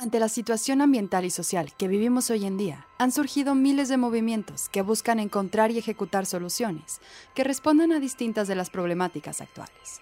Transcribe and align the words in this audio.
Ante 0.00 0.20
la 0.20 0.28
situación 0.28 0.80
ambiental 0.80 1.24
y 1.24 1.30
social 1.30 1.72
que 1.76 1.88
vivimos 1.88 2.30
hoy 2.30 2.46
en 2.46 2.56
día, 2.56 2.86
han 2.98 3.10
surgido 3.10 3.56
miles 3.56 3.88
de 3.88 3.96
movimientos 3.96 4.68
que 4.68 4.80
buscan 4.80 5.18
encontrar 5.18 5.72
y 5.72 5.78
ejecutar 5.78 6.24
soluciones 6.24 7.00
que 7.34 7.42
respondan 7.42 7.90
a 7.90 7.98
distintas 7.98 8.46
de 8.46 8.54
las 8.54 8.70
problemáticas 8.70 9.40
actuales. 9.40 10.00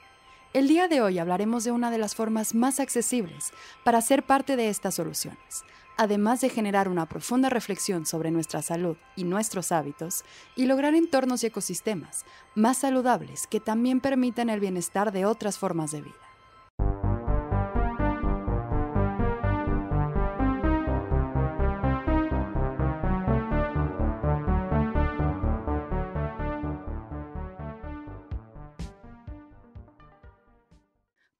El 0.52 0.68
día 0.68 0.86
de 0.88 1.00
hoy 1.00 1.18
hablaremos 1.18 1.64
de 1.64 1.70
una 1.70 1.90
de 1.90 1.96
las 1.96 2.14
formas 2.14 2.54
más 2.54 2.78
accesibles 2.78 3.52
para 3.84 4.02
ser 4.02 4.22
parte 4.22 4.56
de 4.56 4.68
estas 4.68 4.96
soluciones, 4.96 5.64
además 5.96 6.42
de 6.42 6.50
generar 6.50 6.90
una 6.90 7.06
profunda 7.06 7.48
reflexión 7.48 8.04
sobre 8.04 8.30
nuestra 8.30 8.60
salud 8.60 8.98
y 9.16 9.24
nuestros 9.24 9.72
hábitos 9.72 10.24
y 10.56 10.66
lograr 10.66 10.94
entornos 10.94 11.42
y 11.42 11.46
ecosistemas 11.46 12.26
más 12.54 12.76
saludables 12.76 13.46
que 13.46 13.60
también 13.60 14.00
permitan 14.00 14.50
el 14.50 14.60
bienestar 14.60 15.10
de 15.10 15.24
otras 15.24 15.56
formas 15.56 15.90
de 15.90 16.02
vida. 16.02 16.25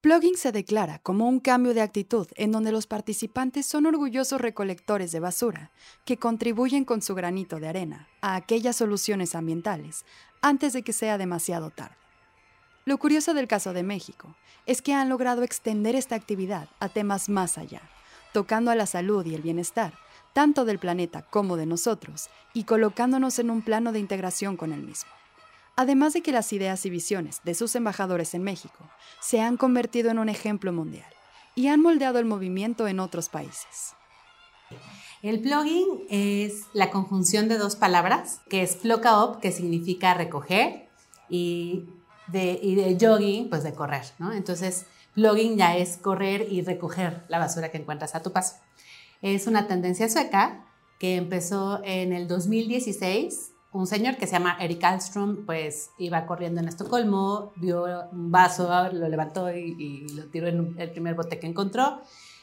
Plugging 0.06 0.36
se 0.36 0.52
declara 0.52 1.00
como 1.00 1.28
un 1.28 1.40
cambio 1.40 1.74
de 1.74 1.80
actitud 1.80 2.28
en 2.36 2.52
donde 2.52 2.70
los 2.70 2.86
participantes 2.86 3.66
son 3.66 3.86
orgullosos 3.86 4.40
recolectores 4.40 5.10
de 5.10 5.18
basura 5.18 5.72
que 6.04 6.16
contribuyen 6.16 6.84
con 6.84 7.02
su 7.02 7.16
granito 7.16 7.58
de 7.58 7.66
arena 7.66 8.06
a 8.20 8.36
aquellas 8.36 8.76
soluciones 8.76 9.34
ambientales 9.34 10.04
antes 10.42 10.74
de 10.74 10.82
que 10.82 10.92
sea 10.92 11.18
demasiado 11.18 11.70
tarde. 11.70 11.96
Lo 12.84 12.98
curioso 12.98 13.34
del 13.34 13.48
caso 13.48 13.72
de 13.72 13.82
México 13.82 14.36
es 14.64 14.80
que 14.80 14.94
han 14.94 15.08
logrado 15.08 15.42
extender 15.42 15.96
esta 15.96 16.14
actividad 16.14 16.68
a 16.78 16.88
temas 16.88 17.28
más 17.28 17.58
allá, 17.58 17.82
tocando 18.32 18.70
a 18.70 18.76
la 18.76 18.86
salud 18.86 19.26
y 19.26 19.34
el 19.34 19.42
bienestar, 19.42 19.92
tanto 20.32 20.64
del 20.64 20.78
planeta 20.78 21.22
como 21.22 21.56
de 21.56 21.66
nosotros, 21.66 22.30
y 22.54 22.62
colocándonos 22.62 23.40
en 23.40 23.50
un 23.50 23.60
plano 23.60 23.90
de 23.90 23.98
integración 23.98 24.56
con 24.56 24.72
el 24.72 24.84
mismo 24.84 25.10
además 25.76 26.14
de 26.14 26.22
que 26.22 26.32
las 26.32 26.52
ideas 26.52 26.84
y 26.86 26.90
visiones 26.90 27.40
de 27.44 27.54
sus 27.54 27.74
embajadores 27.76 28.34
en 28.34 28.42
México 28.42 28.90
se 29.20 29.40
han 29.40 29.56
convertido 29.56 30.10
en 30.10 30.18
un 30.18 30.28
ejemplo 30.28 30.72
mundial 30.72 31.08
y 31.54 31.68
han 31.68 31.80
moldeado 31.80 32.18
el 32.18 32.24
movimiento 32.24 32.88
en 32.88 33.00
otros 33.00 33.28
países. 33.28 33.94
El 35.22 35.40
plugging 35.40 36.06
es 36.10 36.64
la 36.72 36.90
conjunción 36.90 37.48
de 37.48 37.58
dos 37.58 37.76
palabras, 37.76 38.40
que 38.48 38.62
es 38.62 38.78
up, 38.84 39.40
que 39.40 39.52
significa 39.52 40.14
recoger, 40.14 40.88
y 41.28 41.86
de, 42.28 42.58
y 42.62 42.96
jogging, 43.00 43.48
pues 43.48 43.64
de 43.64 43.74
correr, 43.74 44.04
¿no? 44.18 44.32
Entonces, 44.32 44.86
plugging 45.14 45.56
ya 45.56 45.76
es 45.76 45.96
correr 45.96 46.46
y 46.50 46.62
recoger 46.62 47.24
la 47.28 47.38
basura 47.38 47.70
que 47.70 47.78
encuentras 47.78 48.14
a 48.14 48.22
tu 48.22 48.32
paso. 48.32 48.56
Es 49.22 49.46
una 49.46 49.66
tendencia 49.66 50.08
sueca 50.08 50.64
que 50.98 51.16
empezó 51.16 51.80
en 51.84 52.12
el 52.12 52.28
2016 52.28 53.52
un 53.76 53.86
señor 53.86 54.16
que 54.16 54.26
se 54.26 54.32
llama 54.32 54.56
Eric 54.58 54.82
Alstrom, 54.84 55.44
pues 55.44 55.90
iba 55.98 56.24
corriendo 56.26 56.60
en 56.60 56.68
Estocolmo, 56.68 57.52
vio 57.56 57.84
un 58.10 58.30
vaso, 58.30 58.68
lo 58.92 59.08
levantó 59.08 59.52
y, 59.52 60.06
lo 60.14 60.24
tiró 60.24 60.48
en 60.48 60.74
el 60.78 60.90
primer 60.90 61.14
bote 61.14 61.38
que 61.38 61.46
encontró. 61.46 62.00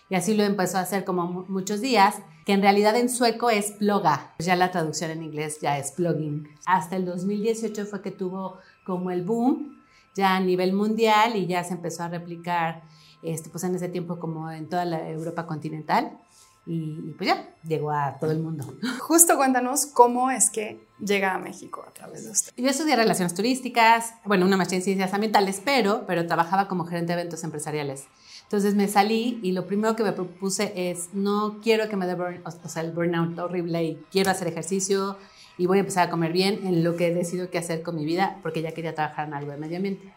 Y 0.09 0.15
así 0.15 0.35
lo 0.35 0.43
empezó 0.43 0.77
a 0.77 0.81
hacer 0.81 1.03
como 1.05 1.25
muchos 1.47 1.81
días, 1.81 2.17
que 2.45 2.53
en 2.53 2.61
realidad 2.61 2.95
en 2.95 3.09
sueco 3.09 3.49
es 3.49 3.71
ploga. 3.71 4.33
Ya 4.37 4.55
la 4.55 4.69
traducción 4.69 5.09
en 5.09 5.23
inglés 5.23 5.59
ya 5.59 5.79
es 5.79 5.91
plugging. 5.91 6.47
Hasta 6.65 6.97
el 6.97 7.05
2018 7.05 7.85
fue 7.85 8.01
que 8.01 8.11
tuvo 8.11 8.59
como 8.85 9.09
el 9.09 9.23
boom 9.23 9.81
ya 10.13 10.35
a 10.35 10.39
nivel 10.39 10.73
mundial 10.73 11.35
y 11.35 11.47
ya 11.47 11.63
se 11.63 11.73
empezó 11.73 12.03
a 12.03 12.09
replicar 12.09 12.83
este, 13.23 13.49
pues 13.49 13.63
en 13.63 13.73
ese 13.73 13.89
tiempo 13.89 14.19
como 14.19 14.51
en 14.51 14.69
toda 14.69 14.85
la 14.85 15.09
Europa 15.09 15.47
continental. 15.47 16.19
Y, 16.65 17.11
pues 17.17 17.27
ya, 17.27 17.49
llegó 17.67 17.91
a 17.91 18.17
todo 18.19 18.31
el 18.31 18.39
mundo. 18.39 18.77
Justo 19.01 19.35
cuéntanos 19.35 19.85
cómo 19.85 20.31
es 20.31 20.49
que 20.49 20.87
llega 20.99 21.33
a 21.33 21.37
México 21.37 21.83
a 21.85 21.91
través 21.91 22.23
de 22.23 22.31
usted. 22.31 22.53
Yo 22.55 22.69
estudié 22.69 22.95
relaciones 22.95 23.33
turísticas, 23.33 24.13
bueno, 24.23 24.45
una 24.45 24.55
maestría 24.55 24.79
en 24.79 24.83
ciencias 24.85 25.13
ambientales, 25.13 25.61
pero, 25.63 26.05
pero 26.07 26.25
trabajaba 26.25 26.67
como 26.67 26.85
gerente 26.85 27.13
de 27.13 27.19
eventos 27.19 27.43
empresariales. 27.43 28.05
Entonces 28.43 28.75
me 28.75 28.87
salí 28.87 29.39
y 29.43 29.51
lo 29.51 29.65
primero 29.65 29.95
que 29.95 30.03
me 30.03 30.13
propuse 30.13 30.71
es, 30.75 31.09
no 31.13 31.59
quiero 31.61 31.89
que 31.89 31.95
me 31.95 32.05
dé 32.05 32.13
o 32.13 32.69
sea, 32.69 32.83
el 32.83 32.91
burnout 32.91 33.37
horrible 33.39 33.83
y 33.83 33.95
quiero 34.11 34.31
hacer 34.31 34.47
ejercicio 34.47 35.17
y 35.57 35.65
voy 35.65 35.77
a 35.77 35.81
empezar 35.81 36.07
a 36.07 36.11
comer 36.11 36.31
bien 36.31 36.65
en 36.65 36.83
lo 36.83 36.95
que 36.95 37.07
he 37.07 37.13
decidido 37.13 37.49
qué 37.49 37.57
hacer 37.57 37.81
con 37.81 37.95
mi 37.95 38.05
vida 38.05 38.39
porque 38.41 38.61
ya 38.61 38.71
quería 38.71 38.95
trabajar 38.95 39.27
en 39.27 39.33
algo 39.33 39.51
de 39.51 39.57
medio 39.57 39.77
ambiente. 39.77 40.13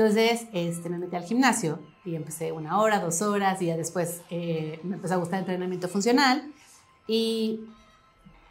Entonces 0.00 0.46
este, 0.54 0.88
me 0.88 0.96
metí 0.96 1.14
al 1.14 1.24
gimnasio 1.24 1.78
y 2.06 2.14
empecé 2.14 2.52
una 2.52 2.80
hora, 2.80 3.00
dos 3.00 3.20
horas 3.20 3.60
y 3.60 3.66
ya 3.66 3.76
después 3.76 4.22
eh, 4.30 4.80
me 4.82 4.94
empezó 4.94 5.12
a 5.12 5.16
gustar 5.18 5.34
el 5.34 5.40
entrenamiento 5.40 5.88
funcional 5.88 6.50
y 7.06 7.60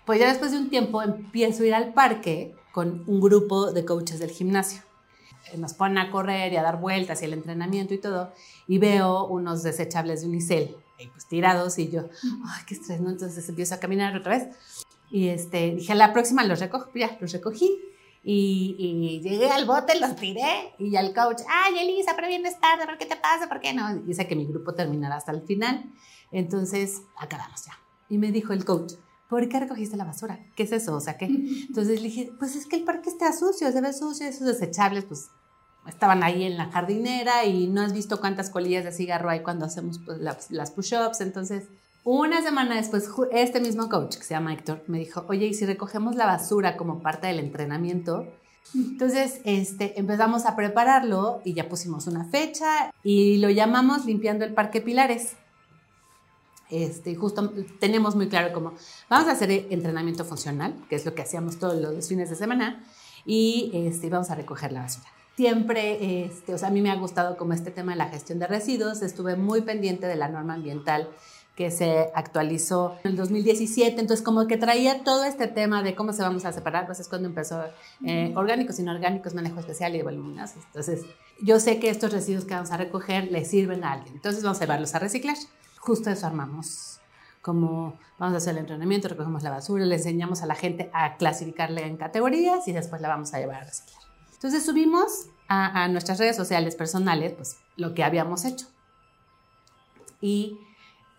pues 0.06 0.20
ya 0.20 0.28
después 0.28 0.52
de 0.52 0.60
un 0.60 0.70
tiempo 0.70 1.02
empiezo 1.02 1.64
a 1.64 1.66
ir 1.66 1.74
al 1.74 1.92
parque 1.94 2.54
con 2.72 3.04
un 3.08 3.20
grupo 3.20 3.72
de 3.72 3.84
coaches 3.84 4.20
del 4.20 4.30
gimnasio. 4.30 4.84
Eh, 5.52 5.58
nos 5.58 5.74
ponen 5.74 5.98
a 5.98 6.12
correr 6.12 6.54
y 6.54 6.58
a 6.58 6.62
dar 6.62 6.80
vueltas 6.80 7.24
y 7.24 7.26
el 7.26 7.34
entrenamiento 7.34 7.96
y 7.96 7.98
todo 7.98 8.32
y 8.68 8.78
veo 8.78 9.26
unos 9.26 9.64
desechables 9.64 10.22
de 10.22 10.28
unicel 10.28 10.76
ahí 11.00 11.08
pues 11.08 11.26
tirados 11.26 11.80
y 11.80 11.90
yo, 11.90 12.10
ay, 12.46 12.64
qué 12.68 12.76
estrés, 12.76 13.02
¿no? 13.02 13.10
Entonces 13.10 13.50
empiezo 13.50 13.74
a 13.74 13.80
caminar 13.80 14.16
otra 14.16 14.38
vez 14.38 14.56
y 15.10 15.30
este, 15.30 15.72
dije, 15.72 15.96
la 15.96 16.14
próxima 16.14 16.44
los 16.44 16.60
recojo, 16.60 16.92
ya, 16.94 17.18
los 17.20 17.32
recogí 17.32 17.76
y, 18.22 19.22
llegué 19.24 19.50
al 19.50 19.66
bote, 19.66 20.00
los 20.00 20.16
tiré 20.16 20.74
y 20.78 20.96
al 20.96 21.14
coach, 21.14 21.42
ay 21.50 21.80
Elisa, 21.80 22.14
pero 22.16 22.28
vienes 22.28 22.60
tarde, 22.60 22.86
¿por 22.86 22.98
qué 22.98 23.06
te 23.06 23.16
pasa? 23.16 23.48
¿Por 23.48 23.60
qué 23.60 23.74
no? 23.74 23.96
Dice 23.96 24.28
que 24.28 24.36
mi 24.36 24.46
grupo 24.46 24.74
terminará 24.74 25.16
hasta 25.16 25.32
el 25.32 25.42
final. 25.42 25.92
Entonces, 26.32 27.02
acabamos 27.18 27.66
ya. 27.66 27.74
Y 28.10 28.18
me 28.18 28.32
dijo 28.32 28.54
el 28.54 28.66
coach, 28.66 28.94
¿por 29.30 29.48
qué 29.48 29.60
recogiste 29.60 29.96
la 29.96 30.04
basura? 30.04 30.40
¿Qué 30.56 30.64
es 30.64 30.72
eso? 30.72 30.96
O 30.96 31.00
sea, 31.00 31.18
¿qué? 31.18 31.26
Entonces 31.68 32.02
le 32.02 32.10
dije, 32.10 32.32
pues 32.38 32.56
es 32.56 32.66
que 32.66 32.76
el 32.76 32.84
parque 32.84 33.10
está 33.10 33.32
sucio, 33.32 33.72
se 33.72 33.82
ve 33.82 33.94
sucio, 33.94 34.28
esos 34.28 34.48
desechables, 34.48 35.06
pues 35.06 35.30
estaban 35.88 36.24
ahí 36.24 36.44
en 36.44 36.58
la 36.58 36.70
jardinera 36.70 37.46
y 37.46 37.68
no 37.68 37.82
has 37.82 37.94
visto 37.94 38.20
cuántas 38.20 38.50
colillas 38.50 38.84
de 38.84 38.92
cigarro 38.92 39.30
hay 39.30 39.42
cuando 39.42 39.66
hacemos 39.66 40.00
pues, 40.06 40.20
las, 40.20 40.52
las 40.52 40.72
push-ups. 40.72 41.22
Entonces, 41.22 41.70
una 42.18 42.42
semana 42.42 42.76
después, 42.76 43.08
este 43.32 43.60
mismo 43.60 43.88
coach, 43.88 44.18
que 44.18 44.24
se 44.24 44.34
llama 44.34 44.52
Héctor, 44.52 44.84
me 44.88 44.98
dijo, 44.98 45.26
oye, 45.28 45.46
¿y 45.46 45.54
si 45.54 45.68
recogemos 45.68 46.16
la 46.16 46.26
basura 46.26 46.76
como 46.76 47.04
parte 47.04 47.28
del 47.28 47.38
entrenamiento? 47.38 48.26
Entonces, 48.74 49.42
este, 49.44 50.00
empezamos 50.00 50.48
a 50.48 50.56
prepararlo 50.56 51.40
y 51.46 51.54
ya 51.54 51.70
pusimos 51.70 52.08
una 52.08 52.26
fecha 52.26 52.92
y 53.04 53.38
lo 53.38 53.52
llamamos 53.52 54.06
Limpiando 54.06 54.44
el 54.44 54.56
Parque 54.56 54.82
Pilares. 54.82 55.36
Este, 56.72 57.14
justo 57.14 57.54
tenemos 57.80 58.16
muy 58.16 58.28
claro 58.28 58.54
cómo 58.54 58.74
vamos 59.08 59.28
a 59.28 59.34
hacer 59.34 59.52
entrenamiento 59.70 60.26
funcional, 60.26 60.74
que 60.90 60.96
es 60.96 61.06
lo 61.06 61.14
que 61.14 61.22
hacíamos 61.22 61.60
todos 61.60 61.80
los 61.80 62.08
fines 62.08 62.32
de 62.32 62.36
semana, 62.36 62.84
y 63.24 63.70
este, 63.72 64.10
vamos 64.10 64.32
a 64.32 64.36
recoger 64.36 64.72
la 64.72 64.82
basura. 64.82 65.08
Siempre, 65.36 66.26
este, 66.26 66.56
o 66.56 66.58
sea, 66.58 66.70
a 66.70 66.72
mí 66.72 66.82
me 66.82 66.90
ha 66.90 66.96
gustado 66.96 67.38
como 67.38 67.54
este 67.54 67.70
tema 67.70 67.92
de 67.92 68.00
la 68.00 68.10
gestión 68.10 68.40
de 68.40 68.48
residuos, 68.48 69.04
estuve 69.04 69.36
muy 69.36 69.62
pendiente 69.62 70.08
de 70.08 70.16
la 70.16 70.28
norma 70.28 70.56
ambiental 70.56 71.08
que 71.60 71.72
se 71.72 72.10
actualizó 72.16 72.96
en 73.04 73.12
el 73.12 73.18
2017, 73.18 74.00
entonces 74.00 74.24
como 74.26 74.48
que 74.48 74.56
traía 74.56 75.04
todo 75.04 75.26
este 75.26 75.46
tema 75.46 75.84
de 75.84 75.94
cómo 75.94 76.14
se 76.14 76.22
vamos 76.22 76.46
a 76.46 76.54
separar, 76.54 76.86
pues 76.86 77.02
es 77.02 77.10
cuando 77.10 77.28
empezó 77.28 77.62
eh, 78.06 78.32
orgánicos, 78.38 78.80
inorgánicos, 78.80 79.34
manejo 79.34 79.60
especial 79.60 79.94
y 79.94 80.02
voluminosas. 80.02 80.64
Entonces 80.68 81.02
yo 81.42 81.60
sé 81.60 81.78
que 81.82 81.90
estos 81.90 82.14
residuos 82.14 82.46
que 82.46 82.54
vamos 82.54 82.72
a 82.72 82.78
recoger 82.78 83.30
le 83.30 83.44
sirven 83.44 83.84
a 83.84 83.92
alguien, 83.92 84.16
entonces 84.16 84.42
vamos 84.42 84.58
a 84.60 84.62
llevarlos 84.62 84.96
a 84.96 85.00
reciclar. 85.00 85.36
Justo 85.80 86.10
eso 86.10 86.28
armamos, 86.28 87.02
como 87.42 88.00
vamos 88.18 88.36
a 88.36 88.38
hacer 88.38 88.54
el 88.54 88.60
entrenamiento, 88.60 89.10
recogemos 89.10 89.44
la 89.44 89.50
basura, 89.50 89.86
le 89.86 89.96
enseñamos 89.96 90.42
a 90.42 90.46
la 90.46 90.56
gente 90.56 90.90
a 90.94 91.18
clasificarle 91.18 91.86
en 91.86 91.98
categorías 91.98 92.70
y 92.70 92.72
después 92.72 93.02
la 93.02 93.10
vamos 93.10 93.34
a 93.34 93.40
llevar 93.40 93.64
a 93.64 93.66
reciclar. 93.66 94.02
Entonces 94.32 94.66
subimos 94.66 95.26
a, 95.50 95.84
a 95.84 95.90
nuestras 95.90 96.20
redes 96.20 96.38
sociales 96.38 96.76
personales 96.76 97.34
pues 97.34 97.58
lo 97.76 97.94
que 97.94 98.06
habíamos 98.06 98.46
hecho. 98.46 98.68
Y 100.22 100.58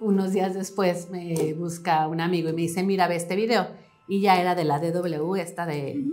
unos 0.00 0.32
días 0.32 0.54
después 0.54 1.10
me 1.10 1.54
busca 1.54 2.08
un 2.08 2.20
amigo 2.20 2.48
y 2.48 2.52
me 2.52 2.62
dice, 2.62 2.82
mira, 2.82 3.06
ve 3.06 3.16
este 3.16 3.36
video. 3.36 3.68
Y 4.08 4.20
ya 4.20 4.40
era 4.40 4.54
de 4.54 4.64
la 4.64 4.80
DW, 4.80 5.36
esta 5.36 5.66
de, 5.66 6.04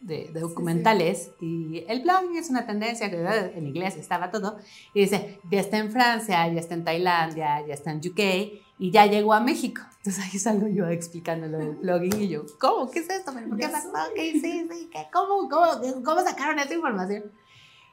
de, 0.00 0.30
documentales. 0.32 1.30
Y 1.40 1.84
el 1.88 2.02
blog 2.02 2.36
es 2.36 2.50
una 2.50 2.66
tendencia 2.66 3.10
que 3.10 3.16
en 3.16 3.66
inglés 3.66 3.96
estaba 3.96 4.30
todo. 4.30 4.58
Y 4.92 5.00
dice, 5.00 5.38
ya 5.50 5.60
está 5.60 5.78
en 5.78 5.90
Francia, 5.90 6.46
ya 6.48 6.60
está 6.60 6.74
en 6.74 6.84
Tailandia, 6.84 7.66
ya 7.66 7.72
está 7.72 7.92
en 7.92 7.98
UK 7.98 8.60
y 8.78 8.90
ya 8.90 9.06
llegó 9.06 9.32
a 9.32 9.40
México. 9.40 9.82
Entonces 9.98 10.24
ahí 10.24 10.38
salgo 10.38 10.66
yo 10.66 10.88
explicando 10.88 11.46
lo 11.46 11.58
del 11.58 11.76
blogging 11.76 12.22
y 12.22 12.28
yo, 12.28 12.44
¿cómo? 12.58 12.90
¿Qué 12.90 13.00
es 13.00 13.10
esto? 13.10 13.32
¿Por 13.32 13.58
qué 13.58 13.68
pasó? 13.68 13.92
Sí, 14.16 14.40
sí, 14.40 14.66
¿Cómo, 15.12 15.48
cómo, 15.48 15.66
¿Cómo 16.02 16.20
sacaron 16.22 16.58
esta 16.58 16.74
información? 16.74 17.24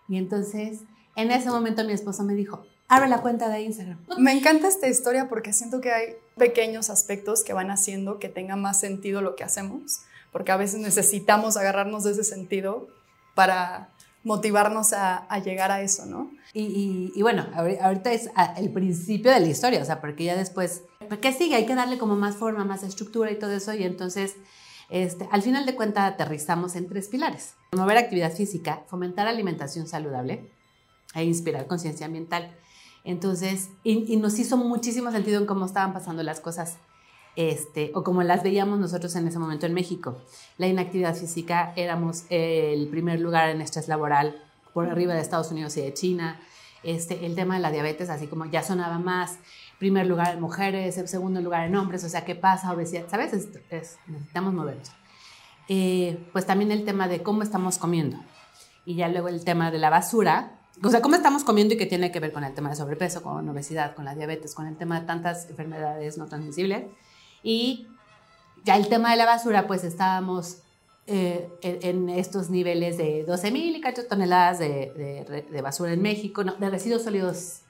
Y 0.08 0.18
entonces, 0.18 0.84
en 1.18 1.32
ese 1.32 1.50
momento 1.50 1.84
mi 1.84 1.92
esposo 1.92 2.24
me 2.24 2.34
dijo, 2.34 2.66
abre 2.88 3.10
la 3.10 3.22
cuenta 3.22 3.50
de 3.50 3.62
Instagram. 3.62 4.00
Me 4.18 4.32
encanta 4.32 4.68
esta 4.68 4.88
historia 4.88 5.28
porque 5.30 5.54
siento 5.54 5.82
que 5.82 5.92
hay 5.92 6.16
pequeños 6.38 6.90
aspectos 6.90 7.44
que 7.44 7.54
van 7.54 7.72
haciendo 7.72 8.20
que 8.20 8.30
tenga 8.30 8.56
más 8.56 8.80
sentido 8.80 9.22
lo 9.22 9.36
que 9.36 9.44
hacemos, 9.44 10.02
porque 10.32 10.52
a 10.52 10.58
veces 10.58 10.80
necesitamos 10.80 11.58
agarrarnos 11.58 12.04
de 12.04 12.12
ese 12.12 12.24
sentido 12.24 12.88
para 13.36 13.90
motivarnos 14.24 14.94
a, 14.94 15.18
a 15.18 15.40
llegar 15.40 15.72
a 15.72 15.82
eso, 15.82 16.06
¿no? 16.06 16.32
Y, 16.54 16.64
y, 16.64 17.12
y, 17.16 17.22
bueno, 17.22 17.48
ahorita 17.82 18.12
es 18.12 18.30
el 18.58 18.72
principio 18.72 19.32
de 19.32 19.40
la 19.40 19.48
historia, 19.48 19.82
o 19.82 19.86
sea, 19.86 20.02
porque 20.02 20.26
ya 20.26 20.36
después, 20.36 20.82
¿qué 21.22 21.32
sigue? 21.32 21.56
Hay 21.56 21.66
que 21.66 21.76
darle 21.76 21.98
como 21.98 22.16
más 22.16 22.36
forma, 22.36 22.66
más 22.66 22.84
estructura 22.84 23.32
y 23.32 23.40
todo 23.40 23.52
eso, 23.52 23.74
y 23.74 23.84
entonces, 23.84 24.36
este, 24.90 25.30
al 25.32 25.44
final 25.44 25.66
de 25.66 25.76
cuentas, 25.76 26.12
aterrizamos 26.12 26.76
en 26.76 26.90
tres 26.90 27.08
pilares. 27.08 27.54
Promover 27.70 27.98
actividad 27.98 28.34
física, 28.34 28.84
fomentar 28.88 29.28
alimentación 29.28 29.88
saludable 29.88 30.50
e 31.14 31.24
inspirar 31.24 31.68
conciencia 31.68 32.06
ambiental. 32.06 32.54
Entonces, 33.04 33.70
y, 33.84 34.12
y, 34.12 34.18
nos 34.18 34.38
hizo 34.40 34.58
muchísimo 34.58 35.12
sentido 35.12 35.40
en 35.40 35.46
cómo 35.46 35.66
estaban 35.66 35.94
pasando 35.94 36.24
las 36.24 36.40
cosas, 36.40 36.78
este, 37.36 37.92
o 37.94 38.04
como 38.04 38.24
las 38.24 38.44
veíamos 38.44 38.80
nosotros 38.80 39.16
en 39.16 39.28
ese 39.28 39.40
momento 39.40 39.66
en 39.66 39.74
México. 39.74 40.18
La 40.58 40.68
inactividad 40.68 41.16
física, 41.16 41.74
éramos 41.76 42.26
el 42.30 42.88
primer 42.90 43.20
lugar 43.20 43.50
en 43.50 43.62
estrés 43.62 43.88
laboral 43.88 44.44
por 44.74 44.90
arriba 44.90 45.14
de 45.14 45.22
Estados 45.22 45.52
Unidos 45.52 45.78
y 45.78 45.82
de 45.82 45.94
China. 45.94 46.40
Este, 46.84 47.26
el 47.26 47.36
tema 47.36 47.56
de 47.56 47.62
la 47.62 47.72
diabetes, 47.72 48.10
así 48.10 48.28
como 48.28 48.46
ya 48.46 48.64
sonaba 48.64 49.00
más, 49.00 49.40
primer 49.80 50.06
lugar 50.06 50.36
en 50.36 50.42
mujeres, 50.42 50.96
segundo 51.10 51.42
lugar 51.42 51.66
en 51.68 51.76
hombres, 51.76 52.04
o 52.04 52.10
sea, 52.10 52.26
¿qué 52.26 52.36
pasa? 52.36 52.72
Obesidad, 52.72 53.06
¿sabes? 53.10 53.34
Es, 53.34 53.50
es, 53.70 53.98
necesitamos 54.08 54.54
movernos. 54.54 54.92
Eh, 55.70 56.30
pues 56.32 56.46
también 56.46 56.72
el 56.72 56.86
tema 56.86 57.08
de 57.08 57.24
cómo 57.24 57.44
estamos 57.44 57.78
comiendo. 57.78 58.18
Y 58.86 58.96
ya 58.96 59.10
luego 59.10 59.28
el 59.28 59.44
tema 59.44 59.70
de 59.70 59.80
la 59.80 59.90
basura, 59.90 60.57
o 60.84 60.90
sea, 60.90 61.02
cómo 61.02 61.16
estamos 61.16 61.44
comiendo 61.44 61.74
y 61.74 61.78
qué 61.78 61.86
tiene 61.86 62.12
que 62.12 62.20
ver 62.20 62.32
con 62.32 62.44
el 62.44 62.54
tema 62.54 62.70
de 62.70 62.76
sobrepeso, 62.76 63.24
con 63.24 63.48
obesidad, 63.50 63.96
con 63.96 64.06
la 64.06 64.16
diabetes, 64.16 64.54
con 64.54 64.68
el 64.68 64.78
tema 64.78 65.00
de 65.00 65.08
tantas 65.08 65.50
enfermedades 65.50 66.18
no 66.18 66.28
transmisibles. 66.28 66.86
Y 67.44 67.88
ya 68.64 68.76
el 68.76 68.88
tema 68.88 69.12
de 69.12 69.18
la 69.18 69.26
basura, 69.26 69.68
pues 69.68 69.84
estábamos 69.84 70.60
eh, 71.08 71.50
en, 71.62 72.10
en, 72.10 72.10
estos 72.10 72.50
niveles 72.50 72.98
de 72.98 73.24
12 73.24 73.52
mil 73.52 73.76
y 73.76 73.82
cacho 73.82 74.06
toneladas 74.06 74.60
de, 74.60 75.26
de, 75.28 75.46
de, 75.50 75.62
basura 75.62 75.94
en 75.94 76.02
México, 76.02 76.44
no, 76.44 76.56
de 76.56 76.70
residuos 76.70 77.04
sólidos 77.04 77.62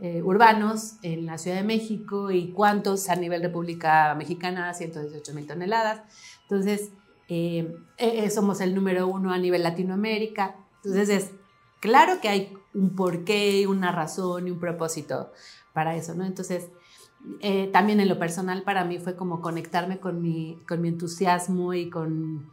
eh, 0.00 0.20
urbanos 0.20 0.94
en 1.02 1.26
la 1.26 1.38
Ciudad 1.38 1.58
de 1.58 1.62
México 1.62 2.32
y 2.32 2.50
cuántos 2.52 3.08
a 3.08 3.14
nivel 3.14 3.40
República 3.40 4.14
Mexicana, 4.16 4.74
118 4.74 5.32
mil 5.32 5.46
toneladas. 5.46 6.02
Entonces, 6.42 6.90
eh, 7.28 7.76
eh, 7.98 8.28
somos 8.28 8.60
el 8.60 8.74
número 8.74 9.06
uno 9.06 9.32
a 9.32 9.38
nivel 9.38 9.62
Latinoamérica. 9.62 10.56
Entonces, 10.84 11.08
es 11.08 11.30
claro 11.82 12.20
que 12.22 12.28
hay 12.28 12.56
un 12.72 12.94
porqué, 12.94 13.66
una 13.66 13.92
razón 13.92 14.46
y 14.46 14.50
un 14.52 14.60
propósito 14.60 15.32
para 15.74 15.96
eso, 15.96 16.14
¿no? 16.14 16.24
Entonces, 16.24 16.68
eh, 17.40 17.68
también 17.72 18.00
en 18.00 18.08
lo 18.08 18.18
personal 18.18 18.62
para 18.62 18.84
mí 18.84 18.98
fue 18.98 19.16
como 19.16 19.40
conectarme 19.42 19.98
con 19.98 20.22
mi, 20.22 20.58
con 20.66 20.80
mi 20.80 20.88
entusiasmo 20.88 21.74
y 21.74 21.90
con, 21.90 22.48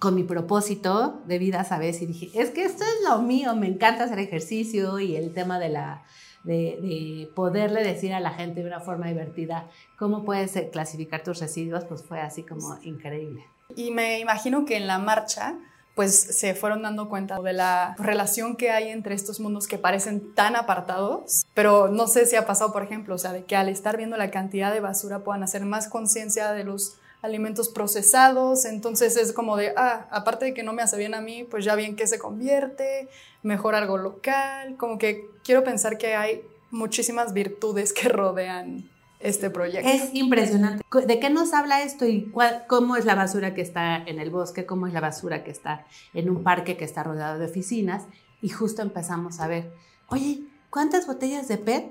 con 0.00 0.14
mi 0.16 0.24
propósito 0.24 1.22
de 1.26 1.38
vida, 1.38 1.62
¿sabes? 1.64 2.02
Y 2.02 2.06
dije, 2.06 2.30
es 2.34 2.50
que 2.50 2.64
esto 2.64 2.82
es 2.82 3.08
lo 3.08 3.22
mío, 3.22 3.54
me 3.54 3.68
encanta 3.68 4.04
hacer 4.04 4.18
ejercicio 4.18 4.98
y 4.98 5.16
el 5.16 5.32
tema 5.32 5.58
de 5.58 5.70
la... 5.70 6.04
De, 6.42 6.78
de 6.82 7.32
poderle 7.34 7.82
decir 7.82 8.12
a 8.12 8.20
la 8.20 8.28
gente 8.28 8.60
de 8.60 8.66
una 8.66 8.80
forma 8.80 9.06
divertida 9.06 9.70
cómo 9.98 10.26
puedes 10.26 10.52
clasificar 10.70 11.22
tus 11.22 11.40
residuos, 11.40 11.86
pues 11.86 12.02
fue 12.02 12.20
así 12.20 12.42
como 12.42 12.78
increíble. 12.82 13.46
Y 13.74 13.92
me 13.92 14.20
imagino 14.20 14.66
que 14.66 14.76
en 14.76 14.86
la 14.86 14.98
marcha, 14.98 15.58
pues 15.94 16.18
se 16.18 16.54
fueron 16.54 16.82
dando 16.82 17.08
cuenta 17.08 17.38
de 17.38 17.52
la 17.52 17.94
relación 17.98 18.56
que 18.56 18.70
hay 18.70 18.88
entre 18.88 19.14
estos 19.14 19.38
mundos 19.38 19.68
que 19.68 19.78
parecen 19.78 20.34
tan 20.34 20.56
apartados, 20.56 21.46
pero 21.54 21.88
no 21.88 22.08
sé 22.08 22.26
si 22.26 22.36
ha 22.36 22.46
pasado, 22.46 22.72
por 22.72 22.82
ejemplo, 22.82 23.14
o 23.14 23.18
sea, 23.18 23.32
de 23.32 23.44
que 23.44 23.56
al 23.56 23.68
estar 23.68 23.96
viendo 23.96 24.16
la 24.16 24.30
cantidad 24.30 24.72
de 24.72 24.80
basura 24.80 25.20
puedan 25.20 25.42
hacer 25.44 25.64
más 25.64 25.88
conciencia 25.88 26.52
de 26.52 26.64
los 26.64 26.96
alimentos 27.22 27.68
procesados, 27.68 28.64
entonces 28.64 29.16
es 29.16 29.32
como 29.32 29.56
de, 29.56 29.72
ah, 29.76 30.06
aparte 30.10 30.46
de 30.46 30.54
que 30.54 30.62
no 30.62 30.72
me 30.72 30.82
hace 30.82 30.98
bien 30.98 31.14
a 31.14 31.20
mí, 31.20 31.44
pues 31.44 31.64
ya 31.64 31.74
bien 31.74 31.96
que 31.96 32.06
se 32.06 32.18
convierte, 32.18 33.08
mejor 33.42 33.74
algo 33.74 33.96
local, 33.96 34.76
como 34.76 34.98
que 34.98 35.30
quiero 35.44 35.64
pensar 35.64 35.96
que 35.96 36.14
hay 36.16 36.42
muchísimas 36.70 37.32
virtudes 37.32 37.92
que 37.92 38.08
rodean 38.08 38.90
este 39.24 39.50
proyecto. 39.50 39.88
Es 39.88 40.14
impresionante. 40.14 40.84
¿De 41.06 41.18
qué 41.18 41.30
nos 41.30 41.54
habla 41.54 41.82
esto 41.82 42.06
y 42.06 42.26
cuál, 42.26 42.64
cómo 42.68 42.96
es 42.96 43.04
la 43.04 43.14
basura 43.14 43.54
que 43.54 43.62
está 43.62 43.96
en 43.96 44.18
el 44.18 44.30
bosque, 44.30 44.66
cómo 44.66 44.86
es 44.86 44.92
la 44.92 45.00
basura 45.00 45.42
que 45.42 45.50
está 45.50 45.86
en 46.12 46.30
un 46.30 46.42
parque 46.42 46.76
que 46.76 46.84
está 46.84 47.02
rodeado 47.02 47.38
de 47.38 47.46
oficinas? 47.46 48.04
Y 48.42 48.50
justo 48.50 48.82
empezamos 48.82 49.40
a 49.40 49.48
ver, 49.48 49.72
oye, 50.08 50.42
¿cuántas 50.68 51.06
botellas 51.06 51.48
de 51.48 51.56
PET 51.56 51.90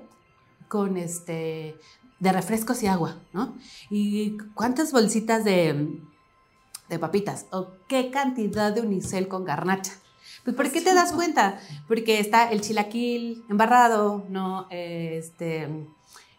con 0.67 0.97
este 0.97 1.75
de 2.19 2.31
refrescos 2.31 2.81
y 2.83 2.87
agua, 2.87 3.17
¿no? 3.33 3.57
Y 3.89 4.37
cuántas 4.53 4.93
bolsitas 4.93 5.43
de, 5.43 5.99
de 6.87 6.99
papitas 6.99 7.47
o 7.51 7.71
qué 7.89 8.11
cantidad 8.11 8.71
de 8.71 8.81
unicel 8.81 9.27
con 9.27 9.43
garnacha. 9.43 9.91
Pues 10.43 10.55
¿por 10.55 10.71
qué 10.71 10.81
te 10.81 10.93
das 10.93 11.11
cuenta? 11.11 11.59
Porque 11.87 12.19
está 12.19 12.49
el 12.51 12.61
chilaquil 12.61 13.43
embarrado, 13.49 14.25
¿no? 14.29 14.67
Este, 14.69 15.67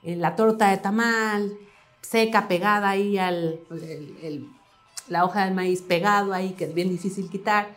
la 0.05 0.37
torta 0.37 0.71
de 0.71 0.79
tamal 0.79 1.56
seca 2.03 2.49
pegada 2.49 2.91
ahí 2.91 3.19
al 3.19 3.61
el, 3.71 4.19
el, 4.23 4.49
la 5.09 5.25
hoja 5.25 5.45
del 5.45 5.55
maíz 5.55 5.83
pegado 5.83 6.33
ahí 6.33 6.53
que 6.53 6.65
es 6.65 6.75
bien 6.75 6.91
difícil 6.91 7.31
quitar 7.31 7.75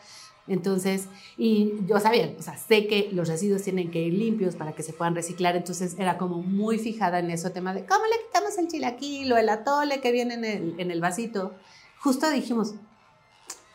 entonces 0.47 1.07
y 1.38 1.74
yo 1.88 2.00
sabía 2.00 2.33
o 2.38 2.41
sea 2.41 2.57
sé 2.57 2.88
que 2.88 3.09
los 3.12 3.27
residuos 3.27 3.63
tienen 3.63 3.91
que 3.91 4.01
ir 4.01 4.13
limpios 4.13 4.56
para 4.56 4.74
que 4.74 4.83
se 4.83 4.94
puedan 4.94 5.15
reciclar 5.15 5.56
entonces 5.56 5.95
era 5.97 6.18
como 6.18 6.41
muy 6.41 6.77
fijada 6.77 7.19
en 7.19 7.31
eso 7.31 7.51
tema 7.51 7.74
de 7.74 7.85
cómo 7.85 8.06
le 8.06 8.25
quitamos 8.27 8.57
el 8.57 8.68
chilaquil 8.68 9.31
o 9.31 9.38
el 9.38 9.50
atole 9.50 10.01
que 10.01 10.12
viene 10.12 10.35
en 10.35 10.45
el, 10.45 10.75
en 10.80 10.91
el 10.91 11.01
vasito 11.01 11.53
justo 12.00 12.30
dijimos 12.30 12.75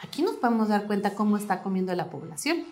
aquí 0.03 0.23
nos 0.23 0.37
podemos 0.37 0.69
dar 0.69 0.87
cuenta 0.87 1.15
cómo 1.15 1.37
está 1.37 1.63
comiendo 1.63 1.95
la 1.95 2.11
población 2.11 2.65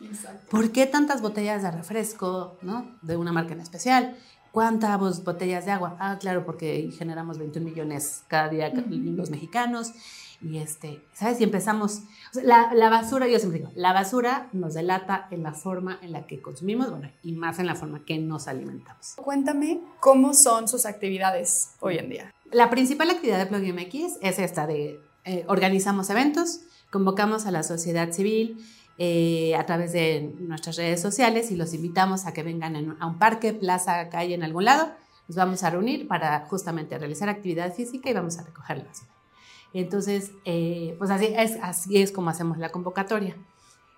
Exacto. 0.00 0.46
¿Por 0.50 0.70
qué 0.70 0.86
tantas 0.86 1.22
botellas 1.22 1.62
de 1.62 1.70
refresco, 1.70 2.56
¿no? 2.62 2.86
De 3.02 3.16
una 3.16 3.32
marca 3.32 3.54
en 3.54 3.60
especial. 3.60 4.16
¿Cuántas 4.52 5.24
botellas 5.24 5.64
de 5.66 5.72
agua? 5.72 5.96
Ah, 5.98 6.18
claro, 6.18 6.44
porque 6.44 6.90
generamos 6.96 7.38
21 7.38 7.68
millones 7.68 8.22
cada 8.28 8.48
día 8.48 8.72
los 8.72 9.30
mexicanos. 9.30 9.92
Y 10.40 10.58
este, 10.58 11.02
¿sabes? 11.14 11.40
Y 11.40 11.44
empezamos, 11.44 12.02
o 12.30 12.34
sea, 12.34 12.44
la, 12.44 12.72
la, 12.72 12.88
basura, 12.90 13.26
yo 13.26 13.40
siempre 13.40 13.58
digo, 13.58 13.72
la 13.74 13.92
basura 13.92 14.48
nos 14.52 14.74
delata 14.74 15.26
en 15.32 15.42
la 15.42 15.52
forma 15.52 15.98
en 16.00 16.12
la 16.12 16.28
que 16.28 16.40
consumimos, 16.40 16.90
bueno, 16.90 17.10
y 17.24 17.32
más 17.32 17.58
en 17.58 17.66
la 17.66 17.74
forma 17.74 18.04
que 18.04 18.18
nos 18.18 18.46
alimentamos. 18.46 19.14
Cuéntame 19.16 19.80
cómo 19.98 20.34
son 20.34 20.68
sus 20.68 20.86
actividades 20.86 21.70
hoy 21.80 21.98
en 21.98 22.08
día. 22.08 22.34
La 22.52 22.70
principal 22.70 23.10
actividad 23.10 23.38
de 23.38 23.46
Plug 23.46 23.62
MX 23.74 24.18
es 24.22 24.38
esta 24.38 24.68
de 24.68 25.00
eh, 25.24 25.44
organizamos 25.48 26.08
eventos, 26.08 26.60
convocamos 26.90 27.44
a 27.44 27.50
la 27.50 27.64
sociedad 27.64 28.12
civil, 28.12 28.64
eh, 28.98 29.54
a 29.56 29.64
través 29.64 29.92
de 29.92 30.34
nuestras 30.40 30.76
redes 30.76 31.00
sociales 31.00 31.50
y 31.50 31.56
los 31.56 31.72
invitamos 31.72 32.26
a 32.26 32.32
que 32.32 32.42
vengan 32.42 32.76
en, 32.76 32.96
a 32.98 33.06
un 33.06 33.18
parque, 33.18 33.52
plaza, 33.52 34.08
calle, 34.08 34.34
en 34.34 34.42
algún 34.42 34.64
lado. 34.64 34.90
Nos 35.28 35.36
vamos 35.36 35.62
a 35.62 35.70
reunir 35.70 36.08
para 36.08 36.46
justamente 36.46 36.98
realizar 36.98 37.28
actividad 37.28 37.72
física 37.72 38.10
y 38.10 38.14
vamos 38.14 38.38
a 38.38 38.44
recoger 38.44 38.78
la 38.78 38.84
basura. 38.84 39.12
Entonces, 39.72 40.32
eh, 40.44 40.96
pues 40.98 41.10
así 41.10 41.32
es, 41.36 41.58
así 41.62 42.02
es 42.02 42.12
como 42.12 42.30
hacemos 42.30 42.58
la 42.58 42.70
convocatoria. 42.70 43.36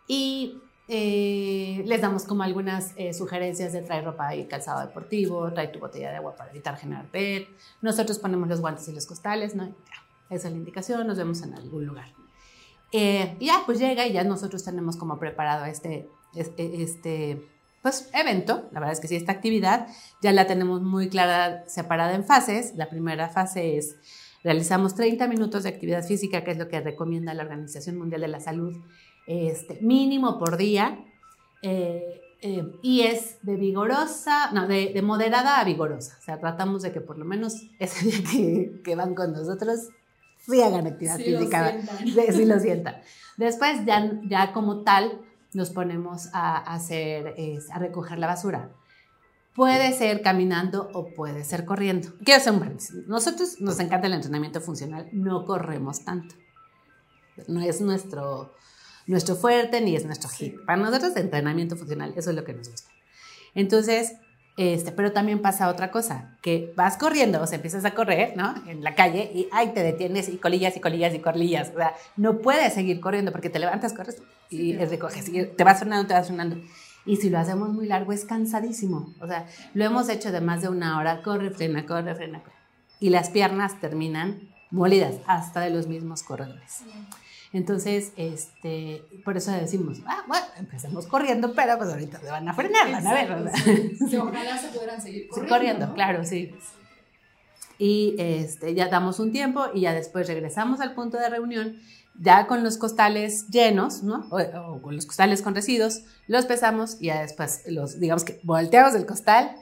Y 0.06 0.60
eh, 0.88 1.84
les 1.86 2.00
damos 2.00 2.24
como 2.24 2.42
algunas 2.42 2.92
eh, 2.96 3.14
sugerencias 3.14 3.72
de 3.72 3.82
traer 3.82 4.04
ropa 4.04 4.34
y 4.34 4.46
calzado 4.46 4.84
deportivo, 4.84 5.52
trae 5.52 5.68
tu 5.68 5.78
botella 5.78 6.10
de 6.10 6.16
agua 6.16 6.34
para 6.34 6.50
evitar 6.50 6.76
generar 6.76 7.08
PET. 7.10 7.48
Nosotros 7.80 8.18
ponemos 8.18 8.48
los 8.48 8.60
guantes 8.60 8.88
y 8.88 8.92
los 8.92 9.06
costales, 9.06 9.54
¿no? 9.54 9.66
Ya, 9.68 10.34
esa 10.34 10.48
es 10.48 10.52
la 10.52 10.58
indicación, 10.58 11.06
nos 11.06 11.16
vemos 11.16 11.42
en 11.42 11.54
algún 11.54 11.86
lugar. 11.86 12.19
Eh, 12.92 13.36
ya, 13.40 13.62
pues 13.66 13.78
llega 13.78 14.06
y 14.06 14.12
ya 14.12 14.24
nosotros 14.24 14.64
tenemos 14.64 14.96
como 14.96 15.18
preparado 15.18 15.64
este, 15.66 16.08
este, 16.34 16.82
este, 16.82 17.42
pues, 17.82 18.10
evento. 18.12 18.68
La 18.72 18.80
verdad 18.80 18.92
es 18.92 19.00
que 19.00 19.08
sí, 19.08 19.16
esta 19.16 19.32
actividad 19.32 19.86
ya 20.22 20.32
la 20.32 20.46
tenemos 20.46 20.82
muy 20.82 21.08
clara, 21.08 21.64
separada 21.68 22.14
en 22.14 22.24
fases. 22.24 22.74
La 22.76 22.88
primera 22.88 23.28
fase 23.28 23.76
es, 23.76 23.96
realizamos 24.42 24.94
30 24.94 25.28
minutos 25.28 25.62
de 25.62 25.68
actividad 25.68 26.04
física, 26.04 26.42
que 26.42 26.50
es 26.52 26.58
lo 26.58 26.68
que 26.68 26.80
recomienda 26.80 27.34
la 27.34 27.44
Organización 27.44 27.96
Mundial 27.96 28.22
de 28.22 28.28
la 28.28 28.40
Salud, 28.40 28.76
este, 29.26 29.78
mínimo 29.80 30.38
por 30.38 30.56
día. 30.56 31.04
Eh, 31.62 32.20
eh, 32.42 32.64
y 32.82 33.02
es 33.02 33.36
de 33.42 33.56
vigorosa, 33.56 34.50
no, 34.52 34.66
de, 34.66 34.92
de, 34.94 35.02
moderada 35.02 35.60
a 35.60 35.64
vigorosa. 35.64 36.16
O 36.18 36.22
sea, 36.22 36.40
tratamos 36.40 36.82
de 36.82 36.90
que 36.90 37.02
por 37.02 37.18
lo 37.18 37.26
menos 37.26 37.54
ese 37.78 38.06
día 38.06 38.18
que, 38.30 38.80
que 38.82 38.94
van 38.94 39.14
con 39.14 39.32
nosotros 39.32 39.90
sí 40.40 40.62
hagan 40.62 40.86
actividad 40.86 41.16
Sí 41.16 41.24
física. 41.24 41.74
lo 42.04 42.32
sí 42.32 42.44
lo 42.44 42.58
sientan. 42.58 42.96
Después 43.36 43.84
ya, 43.84 44.10
ya 44.28 44.52
como 44.52 44.82
tal 44.82 45.20
nos 45.52 45.70
ponemos 45.70 46.28
a 46.32 46.56
hacer, 46.58 47.34
es, 47.36 47.70
a 47.70 47.78
recoger 47.78 48.18
la 48.18 48.26
basura. 48.26 48.70
Puede 49.54 49.92
ser 49.92 50.22
caminando 50.22 50.90
o 50.94 51.12
puede 51.14 51.44
ser 51.44 51.64
corriendo. 51.64 52.10
Quiero 52.24 52.40
hacer 52.40 52.52
un 52.52 52.60
paréntesis. 52.60 53.06
Nosotros 53.08 53.60
nos 53.60 53.80
encanta 53.80 54.06
el 54.06 54.14
entrenamiento 54.14 54.60
funcional, 54.60 55.08
no 55.12 55.44
corremos 55.44 56.04
tanto. 56.04 56.34
No 57.48 57.60
es 57.60 57.80
nuestro, 57.80 58.54
nuestro 59.06 59.34
fuerte 59.34 59.80
ni 59.80 59.96
es 59.96 60.04
nuestro 60.04 60.28
hit. 60.30 60.54
Para 60.64 60.80
nosotros, 60.80 61.16
entrenamiento 61.16 61.76
funcional, 61.76 62.14
eso 62.16 62.30
es 62.30 62.36
lo 62.36 62.44
que 62.44 62.52
nos 62.52 62.70
gusta. 62.70 62.90
Entonces, 63.54 64.12
Este, 64.60 64.92
pero 64.92 65.10
también 65.10 65.40
pasa 65.40 65.70
otra 65.70 65.90
cosa, 65.90 66.36
que 66.42 66.74
vas 66.76 66.98
corriendo, 66.98 67.40
o 67.40 67.46
sea, 67.46 67.56
empiezas 67.56 67.82
a 67.86 67.92
correr, 67.92 68.36
¿no? 68.36 68.54
En 68.66 68.84
la 68.84 68.94
calle 68.94 69.32
y 69.34 69.48
ay, 69.52 69.68
te 69.68 69.82
detienes 69.82 70.28
y 70.28 70.36
colillas 70.36 70.76
y 70.76 70.80
colillas 70.80 71.14
y 71.14 71.18
colillas. 71.20 71.70
O 71.70 71.78
sea, 71.78 71.94
no 72.18 72.40
puedes 72.40 72.74
seguir 72.74 73.00
corriendo 73.00 73.32
porque 73.32 73.48
te 73.48 73.58
levantas, 73.58 73.94
corres 73.94 74.18
y 74.50 74.76
recoges, 74.76 75.30
y 75.30 75.46
te 75.46 75.64
vas 75.64 75.78
sonando, 75.78 76.06
te 76.06 76.12
vas 76.12 76.26
sonando. 76.26 76.58
Y 77.06 77.16
si 77.16 77.30
lo 77.30 77.38
hacemos 77.38 77.70
muy 77.70 77.86
largo 77.86 78.12
es 78.12 78.26
cansadísimo. 78.26 79.14
O 79.18 79.26
sea, 79.26 79.46
lo 79.72 79.82
hemos 79.82 80.10
hecho 80.10 80.30
de 80.30 80.42
más 80.42 80.60
de 80.60 80.68
una 80.68 80.98
hora, 80.98 81.22
corre, 81.22 81.48
frena, 81.52 81.86
corre, 81.86 82.14
frena, 82.14 82.42
corre. 82.42 82.56
Y 83.00 83.08
las 83.08 83.30
piernas 83.30 83.80
terminan 83.80 84.50
molidas, 84.70 85.14
hasta 85.26 85.60
de 85.60 85.70
los 85.70 85.86
mismos 85.86 86.22
corredores. 86.22 86.82
Entonces, 87.52 88.12
este, 88.16 89.02
por 89.24 89.36
eso 89.36 89.50
decimos, 89.50 89.98
ah, 90.06 90.22
bueno, 90.28 90.46
empecemos 90.56 91.06
corriendo, 91.06 91.52
pero 91.52 91.76
pues 91.78 91.90
ahorita 91.90 92.20
se 92.20 92.30
van 92.30 92.48
a 92.48 92.54
frenar, 92.54 92.92
van 92.92 93.06
a 93.06 93.12
ver. 93.12 93.30
ojalá 94.20 94.56
se 94.56 94.68
pudieran 94.68 95.02
seguir 95.02 95.28
corriendo. 95.28 95.54
corriendo, 95.54 95.94
claro, 95.94 96.24
sí. 96.24 96.54
Y 97.76 98.14
este, 98.18 98.74
ya 98.74 98.88
damos 98.88 99.18
un 99.18 99.32
tiempo 99.32 99.64
y 99.74 99.80
ya 99.80 99.94
después 99.94 100.28
regresamos 100.28 100.80
al 100.80 100.94
punto 100.94 101.16
de 101.16 101.28
reunión, 101.28 101.80
ya 102.20 102.46
con 102.46 102.62
los 102.62 102.78
costales 102.78 103.48
llenos, 103.48 104.04
¿no? 104.04 104.28
O, 104.30 104.80
con 104.80 104.94
los 104.94 105.06
costales 105.06 105.42
con 105.42 105.54
residuos, 105.54 106.04
los 106.28 106.46
pesamos 106.46 106.98
y 107.00 107.06
ya 107.06 107.22
después 107.22 107.62
los, 107.66 107.98
digamos 107.98 108.22
que 108.22 108.38
volteamos 108.44 108.94
el 108.94 109.06
costal 109.06 109.56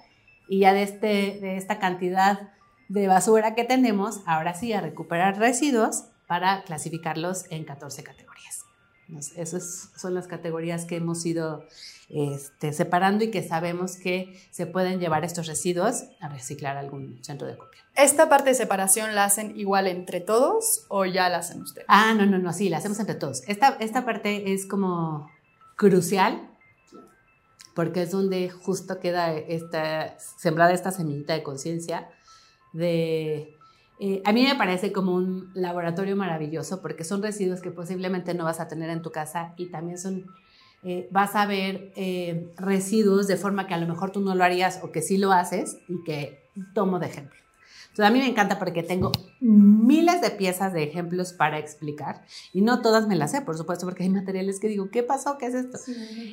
y 0.47 0.61
ya 0.61 0.75
de, 0.75 0.83
este, 0.83 1.39
de 1.41 1.57
esta 1.57 1.79
cantidad 1.79 2.51
de 2.89 3.07
basura 3.07 3.55
que 3.55 3.65
tenemos, 3.65 4.21
ahora 4.27 4.53
sí 4.53 4.75
a 4.75 4.81
recuperar 4.83 5.39
residuos 5.39 6.05
para 6.29 6.63
clasificarlos 6.63 7.47
en 7.51 7.65
14 7.65 8.05
categorías. 8.05 8.65
Esas 9.37 9.91
son 9.97 10.15
las 10.15 10.27
categorías 10.27 10.85
que 10.85 10.97
hemos 10.97 11.25
ido 11.25 11.65
este, 12.11 12.75
separando 12.75 13.25
y 13.25 13.31
que 13.31 13.43
sabemos 13.43 13.97
que 13.97 14.39
se 14.51 14.67
pueden 14.67 15.01
llevar 15.01 15.25
estos 15.25 15.47
residuos 15.47 16.05
a 16.21 16.29
reciclar 16.29 16.77
a 16.77 16.81
algún 16.81 17.19
centro 17.25 17.49
de 17.49 17.57
copia. 17.57 17.81
¿Esta 17.97 18.29
parte 18.29 18.51
de 18.51 18.55
separación 18.55 19.15
la 19.15 19.25
hacen 19.25 19.59
igual 19.59 19.87
entre 19.87 20.21
todos 20.21 20.85
o 20.89 21.07
ya 21.07 21.29
la 21.31 21.39
hacen 21.39 21.63
ustedes? 21.63 21.87
Ah, 21.89 22.15
no, 22.15 22.27
no, 22.27 22.39
no, 22.39 22.53
sí, 22.53 22.69
la 22.69 22.77
hacemos 22.77 23.01
entre 23.01 23.15
todos. 23.15 23.43
Esta, 23.49 23.79
esta 23.81 24.05
parte 24.05 24.53
es 24.53 24.67
como 24.67 25.31
crucial 25.77 26.51
porque 27.75 28.03
es 28.03 28.11
donde 28.11 28.51
justo 28.51 29.01
queda 29.01 29.33
esta, 29.33 30.19
sembrada 30.19 30.73
esta 30.73 30.91
semillita 30.91 31.33
de 31.33 31.43
conciencia 31.43 32.11
de 32.73 33.58
eh, 34.01 34.23
a 34.25 34.33
mí 34.33 34.45
me 34.45 34.55
parece 34.55 34.93
como 34.93 35.15
un 35.15 35.51
laboratorio 35.55 36.15
maravilloso 36.15 36.81
porque 36.81 37.05
son 37.05 37.23
residuos 37.23 37.61
que 37.61 37.71
posiblemente 37.71 38.33
no 38.35 38.45
vas 38.45 38.61
a 38.61 38.69
tener 38.69 38.91
en 38.91 39.03
tu 39.03 39.11
casa 39.11 39.55
y 39.57 39.67
también 39.67 39.99
son, 39.99 40.27
eh, 40.85 41.09
vas 41.11 41.35
a 41.35 41.47
ver 41.47 41.93
eh, 41.97 42.53
residuos 42.57 43.27
de 43.27 43.37
forma 43.37 43.67
que 43.67 43.75
a 43.75 43.79
lo 43.79 43.89
mejor 43.89 44.13
tú 44.13 44.21
no 44.21 44.35
lo 44.35 44.45
harías 44.45 44.81
o 44.83 44.93
que 44.93 45.03
sí 45.03 45.19
lo 45.19 45.33
haces 45.33 45.79
y 45.89 46.05
que 46.05 46.39
tomo 46.75 47.01
de 47.01 47.07
ejemplo 47.07 47.39
a 48.05 48.11
mí 48.11 48.19
me 48.19 48.27
encanta 48.27 48.59
porque 48.59 48.83
tengo 48.83 49.13
miles 49.41 50.21
de 50.21 50.31
piezas 50.31 50.73
de 50.73 50.83
ejemplos 50.83 51.33
para 51.33 51.59
explicar 51.59 52.23
y 52.53 52.63
no 52.63 52.81
todas 52.83 53.07
me 53.07 53.17
las 53.17 53.33
sé, 53.33 53.43
por 53.43 53.57
supuesto, 53.57 53.87
porque 53.87 54.05
hay 54.05 54.09
materiales 54.09 54.61
que 54.61 54.69
digo, 54.69 54.91
¿qué 54.91 55.03
pasó? 55.03 55.39
¿Qué 55.39 55.47
es 55.47 55.55
esto? 55.55 55.79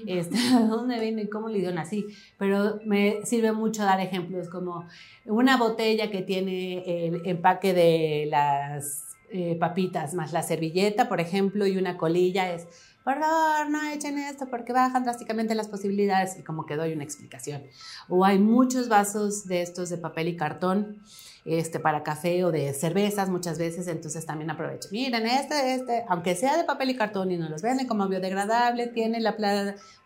Este, 0.08 0.38
¿Dónde 0.70 1.00
vino 1.00 1.22
y 1.22 1.30
cómo 1.30 1.50
le 1.50 1.60
dieron 1.60 1.78
así? 1.78 2.06
Pero 2.38 2.80
me 2.86 3.26
sirve 3.26 3.52
mucho 3.52 3.84
dar 3.84 4.00
ejemplos 4.00 4.50
como 4.50 4.88
una 5.26 5.58
botella 5.58 6.12
que 6.12 6.22
tiene 6.22 7.08
el 7.08 7.22
empaque 7.26 7.74
de 7.74 8.28
las 8.30 9.06
eh, 9.32 9.58
papitas 9.60 10.14
más 10.14 10.34
la 10.34 10.44
servilleta, 10.44 11.10
por 11.10 11.20
ejemplo, 11.20 11.66
y 11.66 11.78
una 11.78 11.98
colilla 11.98 12.54
es 12.54 12.68
por 13.06 13.20
favor, 13.20 13.70
no 13.70 13.82
echen 13.84 14.18
esto 14.18 14.48
porque 14.50 14.74
bajan 14.74 15.04
drásticamente 15.04 15.54
las 15.54 15.68
posibilidades 15.68 16.40
y 16.40 16.44
como 16.44 16.66
que 16.66 16.76
doy 16.76 16.92
una 16.92 17.04
explicación. 17.04 17.62
O 18.10 18.26
hay 18.26 18.40
muchos 18.40 18.90
vasos 18.90 19.46
de 19.46 19.62
estos 19.62 19.90
de 19.90 20.00
papel 20.00 20.28
y 20.28 20.36
cartón 20.36 20.98
este, 21.46 21.80
para 21.80 22.02
café 22.02 22.44
o 22.44 22.52
de 22.52 22.74
cervezas 22.74 23.30
muchas 23.30 23.60
veces, 23.60 23.88
entonces 23.88 24.26
también 24.26 24.50
aprovecho. 24.50 24.90
Miren, 24.92 25.28
este, 25.28 25.76
este, 25.76 26.04
aunque 26.10 26.34
sea 26.36 26.58
de 26.58 26.64
papel 26.64 26.90
y 26.90 26.96
cartón 26.96 27.32
y 27.32 27.38
no 27.38 27.48
los 27.48 27.62
venden 27.62 27.86
como 27.86 28.08
biodegradable, 28.08 28.88
tiene 28.88 29.20
la 29.20 29.36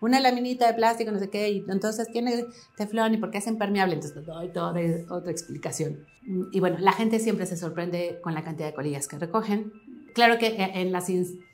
una 0.01 0.19
laminita 0.19 0.67
de 0.67 0.73
plástico, 0.73 1.11
no 1.11 1.19
sé 1.19 1.29
qué, 1.29 1.49
y 1.51 1.65
entonces 1.69 2.11
tiene 2.11 2.47
teflón 2.75 3.13
y 3.13 3.17
porque 3.17 3.37
es 3.37 3.47
impermeable, 3.47 3.95
entonces 3.95 4.25
doy 4.25 4.49
toda 4.49 4.73
otra 5.09 5.31
explicación. 5.31 6.05
Y 6.51 6.59
bueno, 6.59 6.75
la 6.79 6.91
gente 6.91 7.19
siempre 7.19 7.45
se 7.45 7.55
sorprende 7.55 8.19
con 8.21 8.33
la 8.33 8.43
cantidad 8.43 8.67
de 8.67 8.73
colillas 8.73 9.07
que 9.07 9.17
recogen. 9.17 9.71
Claro 10.13 10.37
que 10.37 10.53
en 10.57 10.91
las 10.91 11.09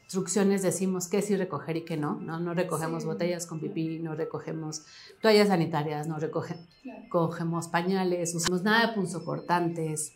instrucciones 0.06 0.62
decimos 0.62 1.08
qué 1.08 1.22
sí 1.22 1.36
recoger 1.36 1.78
y 1.78 1.82
qué 1.82 1.98
no, 1.98 2.22
¿no? 2.22 2.40
No 2.40 2.54
recogemos 2.54 3.06
botellas 3.06 3.48
con 3.48 3.60
pipí, 3.60 4.00
no 4.00 4.16
recogemos 4.16 4.84
toallas 5.22 5.48
sanitarias, 5.48 6.08
no 6.08 6.18
recogemos 6.20 7.68
pañales, 7.68 8.36
usamos 8.36 8.64
nada 8.64 8.88
de 8.88 8.94
punzocortantes, 8.94 10.14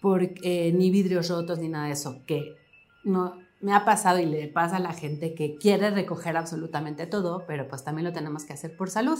porque, 0.00 0.72
ni 0.76 0.90
vidrios 0.90 1.30
rotos, 1.30 1.58
ni 1.58 1.68
nada 1.68 1.86
de 1.86 1.92
eso, 1.92 2.22
que 2.26 2.56
no, 3.02 3.38
me 3.64 3.72
ha 3.72 3.86
pasado 3.86 4.18
y 4.18 4.26
le 4.26 4.46
pasa 4.48 4.76
a 4.76 4.80
la 4.80 4.92
gente 4.92 5.34
que 5.34 5.56
quiere 5.56 5.90
recoger 5.90 6.36
absolutamente 6.36 7.06
todo, 7.06 7.44
pero 7.46 7.66
pues 7.66 7.82
también 7.82 8.04
lo 8.04 8.12
tenemos 8.12 8.44
que 8.44 8.52
hacer 8.52 8.76
por 8.76 8.90
salud. 8.90 9.18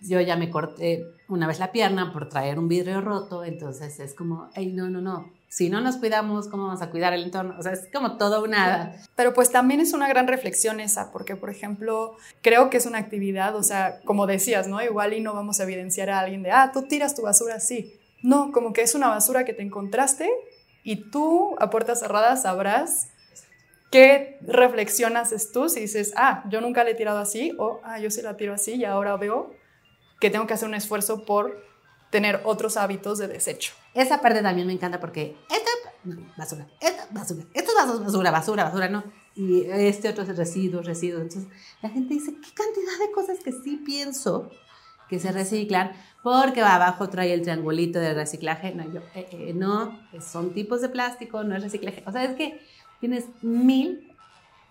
Yo 0.00 0.18
ya 0.22 0.36
me 0.36 0.48
corté 0.48 1.04
una 1.28 1.46
vez 1.46 1.58
la 1.58 1.72
pierna 1.72 2.10
por 2.10 2.30
traer 2.30 2.58
un 2.58 2.68
vidrio 2.68 3.02
roto, 3.02 3.44
entonces 3.44 4.00
es 4.00 4.14
como, 4.14 4.48
hey, 4.54 4.72
no, 4.72 4.88
no, 4.88 5.02
no, 5.02 5.30
si 5.56 5.70
no 5.70 5.80
nos 5.80 5.96
cuidamos, 5.96 6.48
¿cómo 6.48 6.66
vamos 6.66 6.82
a 6.82 6.90
cuidar 6.90 7.14
el 7.14 7.22
entorno? 7.22 7.56
O 7.58 7.62
sea, 7.62 7.72
es 7.72 7.88
como 7.90 8.18
todo 8.18 8.44
una... 8.44 8.94
Pero 9.14 9.32
pues 9.32 9.50
también 9.50 9.80
es 9.80 9.94
una 9.94 10.06
gran 10.06 10.28
reflexión 10.28 10.80
esa, 10.80 11.10
porque 11.12 11.34
por 11.34 11.48
ejemplo, 11.48 12.14
creo 12.42 12.68
que 12.68 12.76
es 12.76 12.84
una 12.84 12.98
actividad, 12.98 13.56
o 13.56 13.62
sea, 13.62 14.00
como 14.04 14.26
decías, 14.26 14.68
¿no? 14.68 14.82
Igual 14.82 15.14
y 15.14 15.22
no 15.22 15.32
vamos 15.32 15.58
a 15.58 15.62
evidenciar 15.62 16.10
a 16.10 16.20
alguien 16.20 16.42
de, 16.42 16.50
ah, 16.50 16.72
tú 16.74 16.82
tiras 16.82 17.14
tu 17.14 17.22
basura 17.22 17.54
así. 17.54 17.98
No, 18.22 18.52
como 18.52 18.74
que 18.74 18.82
es 18.82 18.94
una 18.94 19.08
basura 19.08 19.46
que 19.46 19.54
te 19.54 19.62
encontraste 19.62 20.30
y 20.84 21.10
tú 21.10 21.56
a 21.58 21.70
puertas 21.70 22.00
cerradas 22.00 22.42
sabrás 22.42 23.08
qué 23.90 24.36
reflexionas 24.42 25.32
tú 25.54 25.70
si 25.70 25.80
dices, 25.80 26.12
ah, 26.16 26.44
yo 26.50 26.60
nunca 26.60 26.84
le 26.84 26.90
he 26.90 26.94
tirado 26.94 27.18
así 27.18 27.54
o, 27.58 27.80
ah, 27.82 27.98
yo 27.98 28.10
sí 28.10 28.20
la 28.20 28.36
tiro 28.36 28.52
así 28.52 28.74
y 28.74 28.84
ahora 28.84 29.16
veo 29.16 29.54
que 30.20 30.28
tengo 30.28 30.46
que 30.46 30.52
hacer 30.52 30.68
un 30.68 30.74
esfuerzo 30.74 31.24
por 31.24 31.64
tener 32.10 32.42
otros 32.44 32.76
hábitos 32.76 33.16
de 33.16 33.28
desecho. 33.28 33.72
Esa 33.96 34.20
parte 34.20 34.42
también 34.42 34.66
me 34.66 34.74
encanta 34.74 35.00
porque 35.00 35.36
esta, 35.50 35.70
basura, 36.36 36.66
esta, 36.80 37.08
basura, 37.10 37.44
estos 37.54 37.74
vasos, 37.74 38.04
basura, 38.04 38.30
basura, 38.30 38.64
basura, 38.64 38.88
no. 38.90 39.04
Y 39.34 39.62
este 39.62 40.10
otro 40.10 40.22
es 40.22 40.36
residuos, 40.36 40.84
residuos. 40.84 41.22
Entonces 41.22 41.50
la 41.80 41.88
gente 41.88 42.12
dice, 42.12 42.32
¿qué 42.34 42.48
cantidad 42.54 43.06
de 43.06 43.12
cosas 43.12 43.38
que 43.42 43.52
sí 43.52 43.82
pienso 43.84 44.50
que 45.08 45.18
se 45.18 45.32
reciclan? 45.32 45.92
Porque 46.22 46.60
abajo 46.60 47.08
trae 47.08 47.32
el 47.32 47.40
triangulito 47.40 47.98
de 47.98 48.12
reciclaje. 48.12 48.74
No, 48.74 48.84
yo, 48.92 49.00
eh, 49.14 49.28
eh, 49.30 49.52
no, 49.54 49.98
son 50.20 50.52
tipos 50.52 50.82
de 50.82 50.90
plástico, 50.90 51.42
no 51.42 51.56
es 51.56 51.62
reciclaje. 51.62 52.04
O 52.06 52.12
sea, 52.12 52.24
es 52.24 52.36
que 52.36 52.60
tienes 53.00 53.24
mil 53.40 54.14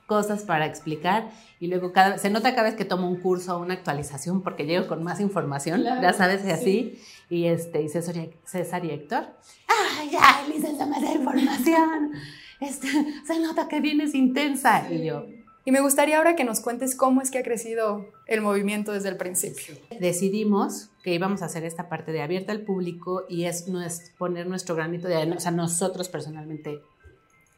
cosas 0.06 0.44
para 0.44 0.66
explicar 0.66 1.30
y 1.60 1.68
luego 1.68 1.92
cada 1.92 2.18
se 2.18 2.30
nota 2.30 2.52
cada 2.52 2.64
vez 2.64 2.76
que 2.76 2.86
tomo 2.86 3.10
un 3.10 3.20
curso 3.20 3.56
o 3.56 3.62
una 3.62 3.74
actualización 3.74 4.42
porque 4.42 4.66
llego 4.66 4.88
con 4.88 5.04
más 5.04 5.20
información, 5.20 5.84
ya 5.84 6.14
sabes, 6.14 6.46
y 6.46 6.52
así, 6.52 7.00
y 7.30 7.46
este, 7.46 7.82
y 7.82 7.90
César, 7.90 8.16
César 8.44 8.86
y 8.86 8.92
Héctor, 8.92 9.26
¡ay, 9.68 10.10
ya, 10.12 10.46
licencia 10.48 10.86
me 10.86 11.02
da 11.02 11.12
información! 11.14 12.12
Este, 12.62 12.88
se 13.28 13.40
nota 13.42 13.68
que 13.68 13.82
vienes 13.82 14.16
intensa, 14.16 14.90
y 14.90 15.04
yo... 15.06 15.26
Y 15.68 15.72
me 15.72 15.82
gustaría 15.82 16.20
ahora 16.20 16.36
que 16.36 16.44
nos 16.44 16.60
cuentes 16.60 16.96
cómo 16.96 17.22
es 17.22 17.32
que 17.32 17.40
ha 17.40 17.44
crecido 17.44 18.06
el 18.28 18.42
movimiento 18.42 18.92
desde 18.92 19.10
el 19.10 19.18
principio. 19.18 19.76
Decidimos 20.00 20.92
que 21.04 21.14
íbamos 21.16 21.42
a 21.42 21.46
hacer 21.46 21.66
esta 21.66 21.90
parte 21.90 22.12
de 22.12 22.22
abierta 22.22 22.52
al 22.52 22.62
público 22.62 23.24
y 23.28 23.46
es, 23.46 23.68
no 23.68 23.82
es 23.82 24.14
poner 24.18 24.46
nuestro 24.46 24.76
granito 24.76 25.08
de 25.08 25.16
arena, 25.16 25.38
o 25.38 25.40
sea, 25.40 25.50
nosotros 25.50 26.08
personalmente 26.08 26.82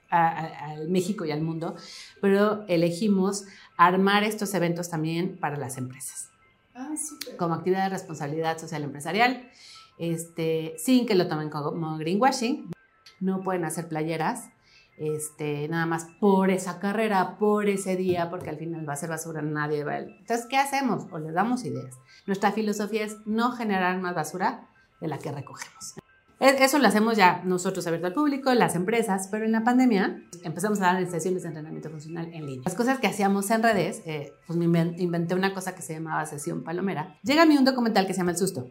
al 0.09 0.89
México 0.89 1.25
y 1.25 1.31
al 1.31 1.41
mundo, 1.41 1.75
pero 2.21 2.65
elegimos 2.67 3.45
armar 3.77 4.23
estos 4.23 4.53
eventos 4.53 4.89
también 4.89 5.37
para 5.37 5.57
las 5.57 5.77
empresas. 5.77 6.29
Ah, 6.75 6.93
como 7.37 7.55
actividad 7.55 7.85
de 7.85 7.89
responsabilidad 7.89 8.57
social 8.59 8.83
empresarial, 8.83 9.49
este, 9.97 10.75
sin 10.77 11.05
que 11.05 11.15
lo 11.15 11.27
tomen 11.27 11.49
como 11.49 11.97
greenwashing. 11.97 12.71
No 13.19 13.41
pueden 13.41 13.65
hacer 13.65 13.87
playeras, 13.87 14.49
este, 14.97 15.67
nada 15.69 15.85
más 15.85 16.07
por 16.19 16.51
esa 16.51 16.79
carrera, 16.79 17.37
por 17.39 17.67
ese 17.67 17.95
día, 17.95 18.29
porque 18.29 18.49
al 18.49 18.57
final 18.57 18.87
va 18.87 18.93
a 18.93 18.97
ser 18.97 19.09
basura, 19.09 19.41
nadie 19.41 19.83
va 19.83 19.93
a... 19.93 19.99
Entonces, 19.99 20.45
¿qué 20.47 20.57
hacemos? 20.57 21.05
O 21.11 21.17
les 21.17 21.33
damos 21.33 21.65
ideas. 21.65 21.97
Nuestra 22.27 22.51
filosofía 22.51 23.05
es 23.05 23.17
no 23.25 23.51
generar 23.51 23.99
más 23.99 24.13
basura 24.13 24.69
de 25.01 25.07
la 25.07 25.17
que 25.17 25.31
recogemos. 25.31 25.95
Eso 26.39 26.77
lo 26.77 26.87
hacemos 26.87 27.17
ya 27.17 27.41
nosotros 27.45 27.87
abierto 27.87 28.07
al 28.07 28.13
público, 28.13 28.53
las 28.53 28.75
empresas, 28.75 29.27
pero 29.31 29.45
en 29.45 29.51
la 29.51 29.63
pandemia 29.63 30.21
empezamos 30.43 30.79
a 30.81 30.93
dar 30.93 31.09
sesiones 31.09 31.41
de 31.41 31.47
entrenamiento 31.47 31.89
funcional 31.89 32.31
en 32.31 32.45
línea. 32.45 32.61
Las 32.65 32.75
cosas 32.75 32.99
que 32.99 33.07
hacíamos 33.07 33.49
en 33.49 33.63
redes, 33.63 34.01
eh, 34.05 34.33
pues 34.45 34.57
me 34.57 34.65
inventé 34.97 35.33
una 35.33 35.53
cosa 35.53 35.73
que 35.73 35.81
se 35.81 35.93
llamaba 35.93 36.25
sesión 36.27 36.63
palomera. 36.63 37.17
Llega 37.23 37.43
a 37.43 37.45
mí 37.45 37.57
un 37.57 37.65
documental 37.65 38.05
que 38.05 38.13
se 38.13 38.19
llama 38.19 38.31
El 38.31 38.37
Susto. 38.37 38.69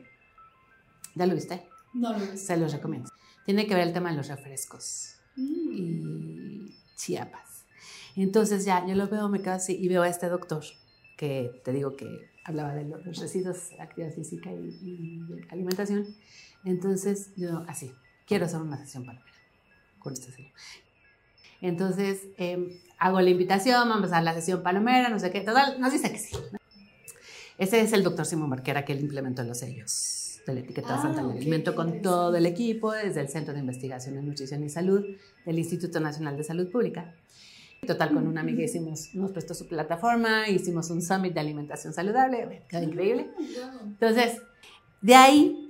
¿Ya 1.16 1.26
lo 1.26 1.34
viste? 1.34 1.66
No 1.92 2.12
lo 2.12 2.20
viste. 2.20 2.36
Se 2.36 2.56
los 2.56 2.72
recomiendo. 2.72 3.10
Tiene 3.44 3.66
que 3.66 3.74
ver 3.74 3.88
el 3.88 3.92
tema 3.92 4.10
de 4.10 4.16
los 4.16 4.28
refrescos 4.28 5.16
mm. 5.36 5.72
y 5.72 6.76
Chiapas. 6.96 7.64
Entonces 8.16 8.64
ya, 8.64 8.86
yo 8.86 8.94
lo 8.94 9.08
veo, 9.08 9.28
me 9.28 9.42
quedo 9.42 9.54
así 9.54 9.76
y 9.78 9.88
veo 9.88 10.02
a 10.02 10.08
este 10.08 10.28
doctor 10.28 10.64
que 11.16 11.60
te 11.64 11.72
digo 11.72 11.96
que 11.96 12.30
hablaba 12.44 12.74
de 12.74 12.84
los 12.84 13.18
residuos, 13.18 13.72
actividad 13.78 14.12
física 14.12 14.50
y, 14.52 15.20
alimentación. 15.50 16.06
Entonces 16.66 17.30
yo 17.36 17.64
así, 17.68 17.92
quiero 18.26 18.44
hacer 18.44 18.60
una 18.60 18.76
sesión 18.76 19.06
palomera 19.06 19.32
con 20.00 20.12
este 20.12 20.52
Entonces 21.60 22.22
em, 22.36 22.68
hago 22.98 23.20
la 23.20 23.30
invitación, 23.30 23.88
vamos 23.88 23.94
a 23.94 23.98
empezar 23.98 24.22
la 24.24 24.34
sesión 24.34 24.62
palomera, 24.64 25.08
no 25.08 25.18
sé 25.20 25.30
qué, 25.30 25.40
total, 25.40 25.80
nos 25.80 25.92
dice 25.92 26.10
que 26.10 26.18
sí. 26.18 26.36
Ese 27.56 27.80
es 27.80 27.92
el 27.92 28.02
doctor 28.02 28.26
Simón 28.26 28.50
Barquera 28.50 28.84
que 28.84 28.92
él 28.92 29.00
implementó 29.00 29.44
los 29.44 29.58
sellos 29.58 30.40
de 30.44 30.54
la 30.54 30.60
etiqueta 30.60 31.00
ah, 31.02 31.08
de 31.08 31.38
alimento 31.38 31.74
con 31.74 32.02
todo 32.02 32.36
el 32.36 32.46
equipo, 32.46 32.92
desde 32.92 33.20
el 33.20 33.28
Centro 33.28 33.54
de 33.54 33.60
Investigación 33.60 34.16
en 34.16 34.26
Nutrición 34.26 34.62
y 34.64 34.68
Salud 34.68 35.04
del 35.44 35.58
Instituto 35.58 36.00
Nacional 36.00 36.36
de 36.36 36.44
Salud 36.44 36.68
Pública. 36.70 37.14
Total, 37.86 38.12
con 38.12 38.26
una 38.26 38.40
amiga 38.40 38.64
hicimos, 38.64 39.14
nos 39.14 39.30
prestó 39.30 39.54
su 39.54 39.68
plataforma, 39.68 40.48
hicimos 40.48 40.90
un 40.90 41.00
summit 41.00 41.32
de 41.32 41.40
alimentación 41.40 41.92
saludable, 41.92 42.62
quedó 42.68 42.82
increíble. 42.82 43.30
Entonces, 43.84 44.42
de 45.00 45.14
ahí, 45.14 45.65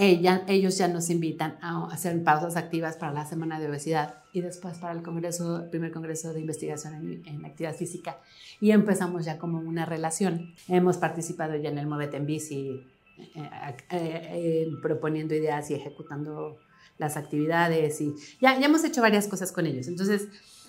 ella, 0.00 0.44
ellos 0.46 0.78
ya 0.78 0.86
nos 0.86 1.10
invitan 1.10 1.58
a 1.60 1.86
hacer 1.86 2.22
pausas 2.22 2.56
activas 2.56 2.96
para 2.96 3.12
la 3.12 3.26
semana 3.26 3.58
de 3.58 3.68
obesidad 3.68 4.22
y 4.32 4.40
después 4.40 4.78
para 4.78 4.92
el 4.92 5.02
congreso, 5.02 5.66
primer 5.72 5.90
congreso 5.90 6.32
de 6.32 6.40
investigación 6.40 7.20
en, 7.26 7.44
actividad 7.44 7.74
física. 7.74 8.16
Y 8.60 8.70
empezamos 8.70 9.24
ya 9.24 9.38
como 9.38 9.58
una 9.58 9.86
relación. 9.86 10.54
Hemos 10.68 10.98
participado 10.98 11.56
ya 11.56 11.70
en 11.70 11.78
el 11.78 11.88
Movete 11.88 12.16
en 12.16 12.26
Bici, 12.26 12.86
eh, 13.18 13.26
eh, 13.34 13.76
eh, 13.90 14.68
proponiendo 14.80 15.34
ideas 15.34 15.68
y 15.72 15.74
ejecutando 15.74 16.58
las 16.98 17.16
actividades 17.16 18.00
y 18.00 18.14
ya, 18.40 18.56
ya 18.58 18.66
hemos 18.66 18.84
hecho 18.84 19.02
varias 19.02 19.26
cosas 19.26 19.50
con 19.50 19.66
ellos. 19.66 19.88
Entonces, 19.88 20.28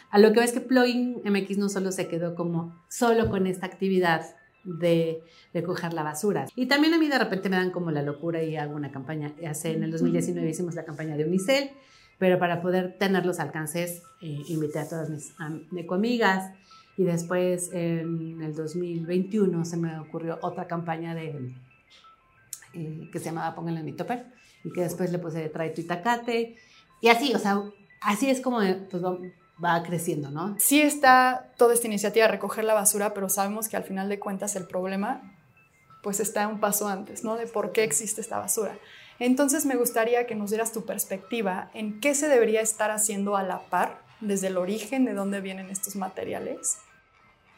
a 0.10 0.18
lo 0.18 0.34
que 0.34 0.40
ves 0.40 0.54
que 0.54 0.62
Plugin 0.62 1.22
MX 1.24 1.60
no 1.60 1.70
solo 1.70 1.92
se 1.92 2.08
quedó 2.08 2.34
como 2.34 2.76
solo 2.88 3.30
con 3.30 3.46
esta 3.46 3.68
actividad 3.68 4.26
de 4.64 5.22
recoger 5.54 5.94
la 5.94 6.04
basura. 6.04 6.46
Y 6.56 6.68
también 6.68 6.94
a 6.94 6.98
mí 6.98 7.08
de 7.08 7.18
repente 7.18 7.50
me 7.50 7.56
dan 7.56 7.72
como 7.72 7.92
la 7.92 8.02
locura 8.02 8.44
y 8.44 8.56
hago 8.56 8.76
una 8.76 8.92
campaña. 8.92 9.34
Hace, 9.48 9.74
en 9.74 9.84
el 9.84 9.92
2019 9.92 10.50
hicimos 10.50 10.76
la 10.76 10.86
campaña 10.86 11.18
de 11.18 11.26
Unicel, 11.26 11.72
pero 12.18 12.38
para 12.38 12.62
poder 12.62 12.98
tener 12.98 13.26
los 13.26 13.40
alcances 13.40 14.04
eh, 14.22 14.42
invité 14.48 14.80
a 14.80 14.90
todas 14.90 15.10
mis 15.10 15.34
ecoamigas 15.78 16.54
y 16.98 17.04
después 17.04 17.72
en 17.72 18.42
el 18.42 18.54
2021 18.54 19.64
se 19.64 19.78
me 19.78 19.98
ocurrió 20.00 20.38
otra 20.42 20.68
campaña 20.68 21.16
de, 21.16 21.56
eh, 22.74 23.10
que 23.12 23.20
se 23.20 23.26
llamaba 23.26 23.56
Pónganle 23.56 23.80
en 23.80 23.86
mi 23.86 23.94
topper 23.94 24.26
y 24.66 24.72
que 24.72 24.82
después 24.82 25.12
le 25.12 25.20
puse 25.20 25.48
Trae 25.48 25.70
tu 25.70 25.80
itacate 25.80 26.58
y 27.02 27.08
así, 27.08 27.34
o 27.34 27.40
sea, 27.40 27.64
así 28.02 28.30
es 28.30 28.42
como 28.42 28.60
pues, 28.60 29.02
va 29.64 29.82
creciendo, 29.84 30.30
¿no? 30.30 30.56
Sí 30.60 30.82
está 30.82 31.52
toda 31.58 31.74
esta 31.74 31.88
iniciativa 31.88 32.26
de 32.26 32.32
recoger 32.32 32.64
la 32.64 32.74
basura, 32.74 33.14
pero 33.14 33.30
sabemos 33.30 33.68
que 33.68 33.78
al 33.78 33.84
final 33.84 34.10
de 34.10 34.20
cuentas 34.20 34.56
el 34.56 34.66
problema 34.66 35.36
pues 36.02 36.20
está 36.20 36.48
un 36.48 36.60
paso 36.60 36.88
antes, 36.88 37.24
¿no? 37.24 37.36
De 37.36 37.46
por 37.46 37.72
qué 37.72 37.84
existe 37.84 38.22
esta 38.22 38.40
basura. 38.40 38.78
Entonces 39.20 39.66
me 39.66 39.76
gustaría 39.76 40.26
que 40.26 40.36
nos 40.36 40.50
dieras 40.50 40.72
tu 40.72 40.86
perspectiva 40.86 41.70
en 41.74 42.00
qué 42.00 42.16
se 42.16 42.30
debería 42.30 42.62
estar 42.62 42.90
haciendo 42.90 43.36
a 43.36 43.44
la 43.44 43.60
par 43.70 44.02
desde 44.22 44.48
el 44.48 44.58
origen 44.58 45.04
de 45.06 45.14
dónde 45.14 45.42
vienen 45.42 45.70
estos 45.70 45.96
materiales 45.96 46.78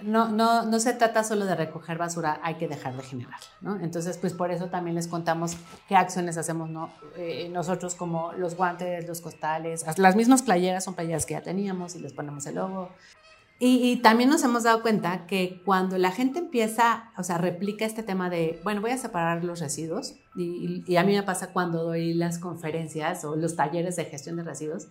no, 0.03 0.29
no, 0.29 0.65
no 0.65 0.79
se 0.79 0.93
trata 0.93 1.23
solo 1.23 1.45
de 1.45 1.55
recoger 1.55 1.97
basura, 1.97 2.39
hay 2.43 2.55
que 2.55 2.67
dejar 2.67 2.95
de 2.95 3.03
generarla, 3.03 3.47
¿no? 3.61 3.79
Entonces, 3.79 4.17
pues 4.17 4.33
por 4.33 4.51
eso 4.51 4.67
también 4.67 4.95
les 4.95 5.07
contamos 5.07 5.55
qué 5.87 5.95
acciones 5.95 6.37
hacemos 6.37 6.69
eh, 7.15 7.49
nosotros 7.49 7.95
como 7.95 8.33
los 8.33 8.55
guantes, 8.55 9.07
los 9.07 9.21
costales, 9.21 9.85
las 9.97 10.15
mismas 10.15 10.41
playeras 10.41 10.83
son 10.83 10.93
playeras 10.93 11.25
que 11.25 11.33
ya 11.33 11.41
teníamos 11.41 11.95
y 11.95 11.99
les 11.99 12.13
ponemos 12.13 12.45
el 12.45 12.55
logo. 12.55 12.89
Y, 13.63 13.97
también 13.97 14.31
nos 14.31 14.43
hemos 14.43 14.63
dado 14.63 14.81
cuenta 14.81 15.27
que 15.27 15.61
cuando 15.63 15.99
la 15.99 16.09
gente 16.09 16.39
empieza, 16.39 17.11
o 17.15 17.21
sea, 17.21 17.37
replica 17.37 17.85
este 17.85 18.01
tema 18.01 18.27
de, 18.27 18.59
bueno, 18.63 18.81
voy 18.81 18.89
a 18.89 18.97
separar 18.97 19.43
los 19.43 19.59
residuos, 19.59 20.15
y, 20.35 20.83
y 20.87 20.95
a 20.95 21.03
mí 21.03 21.13
me 21.13 21.21
pasa 21.21 21.53
cuando 21.53 21.83
doy 21.83 22.15
las 22.15 22.39
conferencias 22.39 23.23
o 23.23 23.35
los 23.35 23.55
talleres 23.55 23.97
de 23.97 24.05
gestión 24.05 24.37
de 24.37 24.43
residuos, 24.43 24.87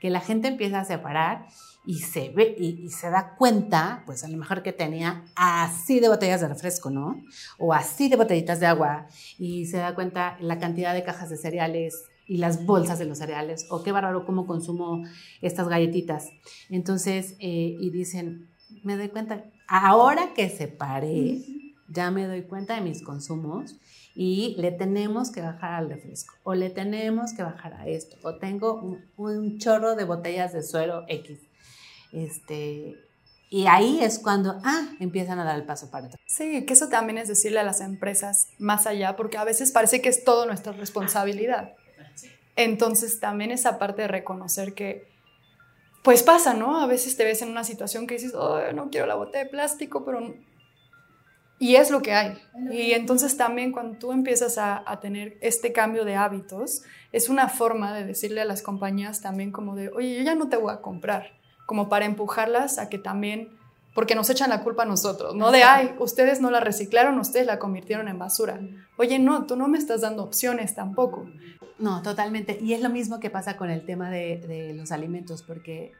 que 0.00 0.08
la 0.08 0.20
gente 0.20 0.46
empieza 0.46 0.80
a 0.80 0.84
separar 0.84 1.46
y 1.84 2.00
se 2.00 2.30
ve 2.30 2.54
y, 2.58 2.88
se 2.90 3.10
da 3.10 3.34
cuenta, 3.36 4.02
pues 4.06 4.24
a 4.24 4.28
lo 4.28 4.36
mejor 4.36 4.62
que 4.62 4.72
tenía 4.72 5.24
así 5.34 6.00
de 6.00 6.08
botellas 6.08 6.40
de 6.40 6.48
refresco, 6.48 6.90
¿no? 6.90 7.22
O 7.58 7.72
así 7.72 8.08
de 8.08 8.16
botellitas 8.16 8.60
de 8.60 8.66
agua 8.66 9.06
y 9.38 9.66
se 9.66 9.78
da 9.78 9.94
cuenta 9.94 10.36
la 10.40 10.58
cantidad 10.58 10.94
de 10.94 11.02
cajas 11.02 11.30
de 11.30 11.36
cereales 11.36 12.04
y 12.26 12.38
las 12.38 12.64
bolsas 12.66 12.98
de 12.98 13.04
los 13.04 13.18
cereales, 13.18 13.66
o 13.70 13.82
qué 13.82 13.92
bárbaro 13.92 14.24
cómo 14.24 14.46
consumo 14.46 15.04
estas 15.40 15.68
galletitas. 15.68 16.28
Entonces, 16.70 17.36
eh, 17.40 17.76
y 17.80 17.90
dicen, 17.90 18.48
me 18.82 18.96
doy 18.96 19.08
cuenta, 19.08 19.44
ahora 19.68 20.34
que 20.34 20.48
separé, 20.48 21.38
ya 21.88 22.10
me 22.10 22.26
doy 22.26 22.42
cuenta 22.42 22.74
de 22.74 22.80
mis 22.80 23.02
consumos 23.02 23.76
y 24.14 24.54
le 24.58 24.72
tenemos 24.72 25.30
que 25.30 25.42
bajar 25.42 25.74
al 25.74 25.88
refresco, 25.88 26.34
o 26.42 26.54
le 26.54 26.70
tenemos 26.70 27.32
que 27.34 27.42
bajar 27.42 27.74
a 27.74 27.86
esto, 27.86 28.16
o 28.22 28.36
tengo 28.36 28.74
un, 28.74 29.04
un 29.16 29.58
chorro 29.58 29.94
de 29.94 30.04
botellas 30.04 30.52
de 30.52 30.62
suero 30.62 31.04
X 31.08 31.38
este, 32.12 32.98
y 33.50 33.66
ahí 33.66 34.00
es 34.02 34.18
cuando, 34.18 34.60
ah, 34.64 34.90
empiezan 35.00 35.38
a 35.38 35.44
dar 35.44 35.56
el 35.56 35.64
paso 35.64 35.90
para 35.90 36.06
atrás. 36.06 36.20
Sí, 36.26 36.64
que 36.66 36.74
eso 36.74 36.88
también 36.88 37.18
es 37.18 37.28
decirle 37.28 37.60
a 37.60 37.64
las 37.64 37.80
empresas 37.80 38.48
más 38.58 38.86
allá, 38.86 39.16
porque 39.16 39.38
a 39.38 39.44
veces 39.44 39.72
parece 39.72 40.02
que 40.02 40.10
es 40.10 40.22
todo 40.22 40.46
nuestra 40.46 40.72
responsabilidad. 40.72 41.74
Entonces 42.56 43.20
también 43.20 43.50
esa 43.50 43.78
parte 43.78 44.02
de 44.02 44.08
reconocer 44.08 44.74
que, 44.74 45.08
pues 46.02 46.22
pasa, 46.22 46.54
¿no? 46.54 46.80
A 46.80 46.86
veces 46.86 47.16
te 47.16 47.24
ves 47.24 47.42
en 47.42 47.50
una 47.50 47.64
situación 47.64 48.06
que 48.06 48.14
dices, 48.14 48.34
oh, 48.34 48.60
no 48.74 48.90
quiero 48.90 49.06
la 49.06 49.14
botella 49.14 49.44
de 49.44 49.50
plástico, 49.50 50.04
pero... 50.04 50.34
Y 51.58 51.76
es 51.76 51.92
lo 51.92 52.02
que 52.02 52.12
hay. 52.12 52.36
Y 52.72 52.90
entonces 52.92 53.36
también 53.36 53.70
cuando 53.70 53.96
tú 53.96 54.10
empiezas 54.10 54.58
a, 54.58 54.82
a 54.84 54.98
tener 54.98 55.38
este 55.40 55.72
cambio 55.72 56.04
de 56.04 56.16
hábitos, 56.16 56.82
es 57.12 57.28
una 57.28 57.48
forma 57.48 57.94
de 57.94 58.04
decirle 58.04 58.40
a 58.40 58.44
las 58.44 58.62
compañías 58.62 59.20
también 59.20 59.52
como 59.52 59.76
de, 59.76 59.88
oye, 59.90 60.16
yo 60.16 60.22
ya 60.24 60.34
no 60.34 60.48
te 60.48 60.56
voy 60.56 60.72
a 60.72 60.80
comprar 60.80 61.40
como 61.66 61.88
para 61.88 62.04
empujarlas 62.04 62.78
a 62.78 62.88
que 62.88 62.98
también, 62.98 63.56
porque 63.94 64.14
nos 64.14 64.28
echan 64.30 64.50
la 64.50 64.62
culpa 64.62 64.82
a 64.82 64.86
nosotros, 64.86 65.34
no 65.34 65.50
de, 65.50 65.62
ay, 65.62 65.94
ustedes 65.98 66.40
no 66.40 66.50
la 66.50 66.60
reciclaron, 66.60 67.18
ustedes 67.18 67.46
la 67.46 67.58
convirtieron 67.58 68.08
en 68.08 68.18
basura. 68.18 68.60
Oye, 68.96 69.18
no, 69.18 69.46
tú 69.46 69.56
no 69.56 69.68
me 69.68 69.78
estás 69.78 70.00
dando 70.00 70.22
opciones 70.22 70.74
tampoco. 70.74 71.26
No, 71.82 72.00
totalmente. 72.00 72.58
Y 72.62 72.74
es 72.74 72.80
lo 72.80 72.90
mismo 72.90 73.18
que 73.18 73.28
pasa 73.28 73.56
con 73.56 73.68
el 73.68 73.84
tema 73.84 74.08
de, 74.08 74.72
los 74.76 74.92
alimentos, 74.92 75.42
porque 75.42 75.92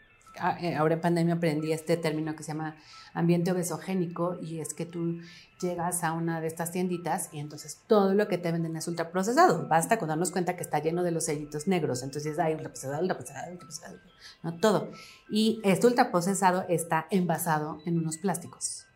eh, 0.61 0.77
ahora 0.77 0.95
en 0.95 1.01
pandemia 1.01 1.35
aprendí 1.35 1.73
este 1.73 1.97
término 1.97 2.37
que 2.37 2.45
se 2.45 2.53
llama 2.53 2.77
ambiente 3.15 3.51
obesogénico 3.51 4.39
y 4.41 4.61
es 4.61 4.75
que 4.75 4.87
tú 4.87 5.19
llegas 5.61 6.05
a 6.05 6.13
una 6.13 6.41
de 6.41 6.47
estas 6.47 6.71
tienditas 6.71 7.31
y 7.33 7.41
entonces 7.41 7.81
todo 7.89 8.15
lo 8.15 8.29
que 8.29 8.39
te 8.39 8.53
venden 8.53 8.77
es 8.77 8.87
ultraprocesado. 8.87 9.67
Basta 9.67 9.99
con 9.99 10.09
darnos 10.09 10.31
cuenta 10.31 10.55
que 10.55 10.63
está 10.63 10.79
lleno 10.79 11.03
de 11.03 11.11
los 11.11 11.25
sellitos 11.25 11.67
negros. 11.67 12.05
Entonces 12.05 12.39
hay 12.39 12.55
ultraprocesado, 12.55 13.03
ultraprocesado, 13.03 13.51
ultraprocesado, 13.51 13.99
no 14.45 14.61
todo. 14.61 14.89
Y 15.29 15.61
este 15.65 15.89
ultraprocesado 15.89 16.65
está 16.69 17.09
envasado 17.11 17.81
en 17.87 17.99
unos 17.99 18.19
plásticos. 18.19 18.87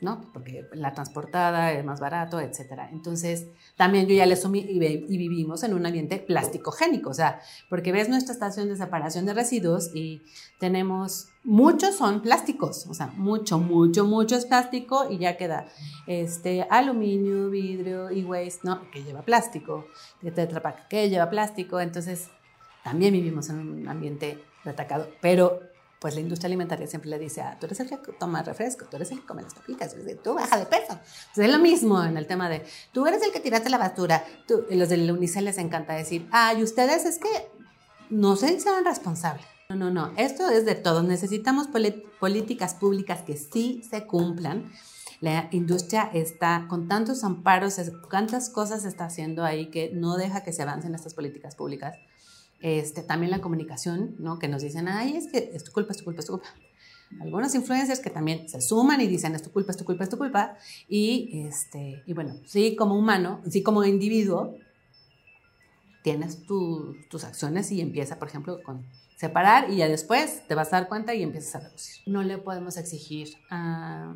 ¿No? 0.00 0.30
Porque 0.32 0.66
la 0.72 0.92
transportada 0.92 1.72
es 1.72 1.84
más 1.84 2.00
barato, 2.00 2.40
etcétera. 2.40 2.88
Entonces, 2.92 3.46
también 3.76 4.06
yo 4.06 4.14
ya 4.14 4.26
le 4.26 4.36
sumí 4.36 4.60
y, 4.60 4.78
vivimos 4.78 5.62
en 5.62 5.74
un 5.74 5.86
ambiente 5.86 6.18
plásticogénico, 6.18 7.10
o 7.10 7.14
sea, 7.14 7.40
porque 7.68 7.92
ves 7.92 8.08
nuestra 8.08 8.32
estación 8.32 8.68
de 8.68 8.76
separación 8.76 9.26
de 9.26 9.34
residuos 9.34 9.90
y 9.94 10.22
tenemos, 10.58 11.28
muchos 11.44 11.96
son 11.96 12.22
plásticos, 12.22 12.86
o 12.86 12.94
sea, 12.94 13.08
mucho, 13.16 13.58
mucho, 13.58 14.04
mucho 14.04 14.36
es 14.36 14.46
plástico 14.46 15.06
y 15.10 15.18
ya 15.18 15.36
queda 15.36 15.66
este, 16.06 16.66
aluminio, 16.70 17.50
vidrio 17.50 18.10
y 18.10 18.24
waste, 18.24 18.60
¿no? 18.64 18.90
Que 18.90 19.02
lleva 19.02 19.22
plástico, 19.22 19.86
Tetra 20.34 20.62
Pak, 20.62 20.88
que 20.88 21.08
lleva 21.08 21.30
plástico, 21.30 21.80
entonces 21.80 22.28
también 22.84 23.12
vivimos 23.12 23.50
en 23.50 23.58
un 23.58 23.88
ambiente 23.88 24.42
atacado, 24.64 25.08
pero 25.20 25.69
pues 26.00 26.14
la 26.14 26.20
industria 26.20 26.46
alimentaria 26.46 26.86
siempre 26.86 27.10
le 27.10 27.18
dice, 27.18 27.42
ah, 27.42 27.58
tú 27.60 27.66
eres 27.66 27.78
el 27.78 27.88
que 27.88 27.98
toma 28.18 28.42
refresco, 28.42 28.86
tú 28.86 28.96
eres 28.96 29.12
el 29.12 29.20
que 29.20 29.26
come 29.26 29.42
las 29.42 29.52
papitas, 29.52 29.94
tú 30.24 30.34
baja 30.34 30.56
de 30.58 30.64
peso. 30.64 30.92
Entonces 30.92 31.44
es 31.44 31.50
lo 31.50 31.58
mismo 31.58 32.02
en 32.02 32.16
el 32.16 32.26
tema 32.26 32.48
de, 32.48 32.64
tú 32.90 33.06
eres 33.06 33.22
el 33.22 33.30
que 33.30 33.38
tiraste 33.38 33.68
la 33.68 33.76
basura. 33.76 34.24
Tú, 34.48 34.64
los 34.70 34.88
del 34.88 35.10
Unicel 35.10 35.44
les 35.44 35.58
encanta 35.58 35.92
decir, 35.92 36.26
ay, 36.32 36.62
ustedes 36.62 37.04
es 37.04 37.18
que 37.18 37.28
no 38.08 38.34
se 38.36 38.50
hicieron 38.54 38.82
responsables. 38.82 39.44
No, 39.68 39.76
no, 39.76 39.90
no, 39.90 40.12
esto 40.16 40.48
es 40.48 40.64
de 40.64 40.74
todos. 40.74 41.04
Necesitamos 41.04 41.68
políticas 42.18 42.74
públicas 42.74 43.20
que 43.20 43.36
sí 43.36 43.82
se 43.88 44.06
cumplan. 44.06 44.72
La 45.20 45.48
industria 45.52 46.10
está 46.14 46.64
con 46.66 46.88
tantos 46.88 47.24
amparos, 47.24 47.78
cuántas 48.08 48.48
cosas 48.48 48.86
está 48.86 49.04
haciendo 49.04 49.44
ahí 49.44 49.66
que 49.66 49.90
no 49.92 50.16
deja 50.16 50.42
que 50.42 50.54
se 50.54 50.62
avancen 50.62 50.94
estas 50.94 51.12
políticas 51.12 51.56
públicas. 51.56 51.98
Este, 52.60 53.02
también 53.02 53.30
la 53.30 53.40
comunicación, 53.40 54.16
¿no? 54.18 54.38
Que 54.38 54.48
nos 54.48 54.62
dicen, 54.62 54.88
ay, 54.88 55.16
es 55.16 55.28
que 55.28 55.50
es 55.54 55.64
tu 55.64 55.72
culpa, 55.72 55.92
es 55.92 55.98
tu 55.98 56.04
culpa, 56.04 56.20
es 56.20 56.26
tu 56.26 56.32
culpa. 56.32 56.48
Algunos 57.20 57.54
influencers 57.54 58.00
que 58.00 58.10
también 58.10 58.48
se 58.48 58.60
suman 58.60 59.00
y 59.00 59.06
dicen, 59.06 59.34
es 59.34 59.42
tu 59.42 59.50
culpa, 59.50 59.72
es 59.72 59.76
tu 59.76 59.84
culpa, 59.84 60.04
es 60.04 60.10
tu 60.10 60.18
culpa. 60.18 60.56
Y, 60.88 61.46
este, 61.46 62.02
y 62.06 62.12
bueno, 62.12 62.36
sí 62.44 62.76
como 62.76 62.96
humano, 62.96 63.40
sí 63.48 63.62
como 63.62 63.84
individuo, 63.84 64.56
tienes 66.02 66.46
tus 66.46 67.24
acciones 67.24 67.72
y 67.72 67.80
empieza, 67.80 68.18
por 68.18 68.28
ejemplo, 68.28 68.62
con 68.62 68.84
separar 69.16 69.70
y 69.70 69.76
ya 69.76 69.88
después 69.88 70.46
te 70.48 70.54
vas 70.54 70.72
a 70.72 70.80
dar 70.80 70.88
cuenta 70.88 71.14
y 71.14 71.22
empiezas 71.22 71.56
a 71.56 71.60
reducir. 71.60 72.02
No 72.06 72.22
le 72.22 72.38
podemos 72.38 72.76
exigir 72.76 73.28
a 73.50 74.14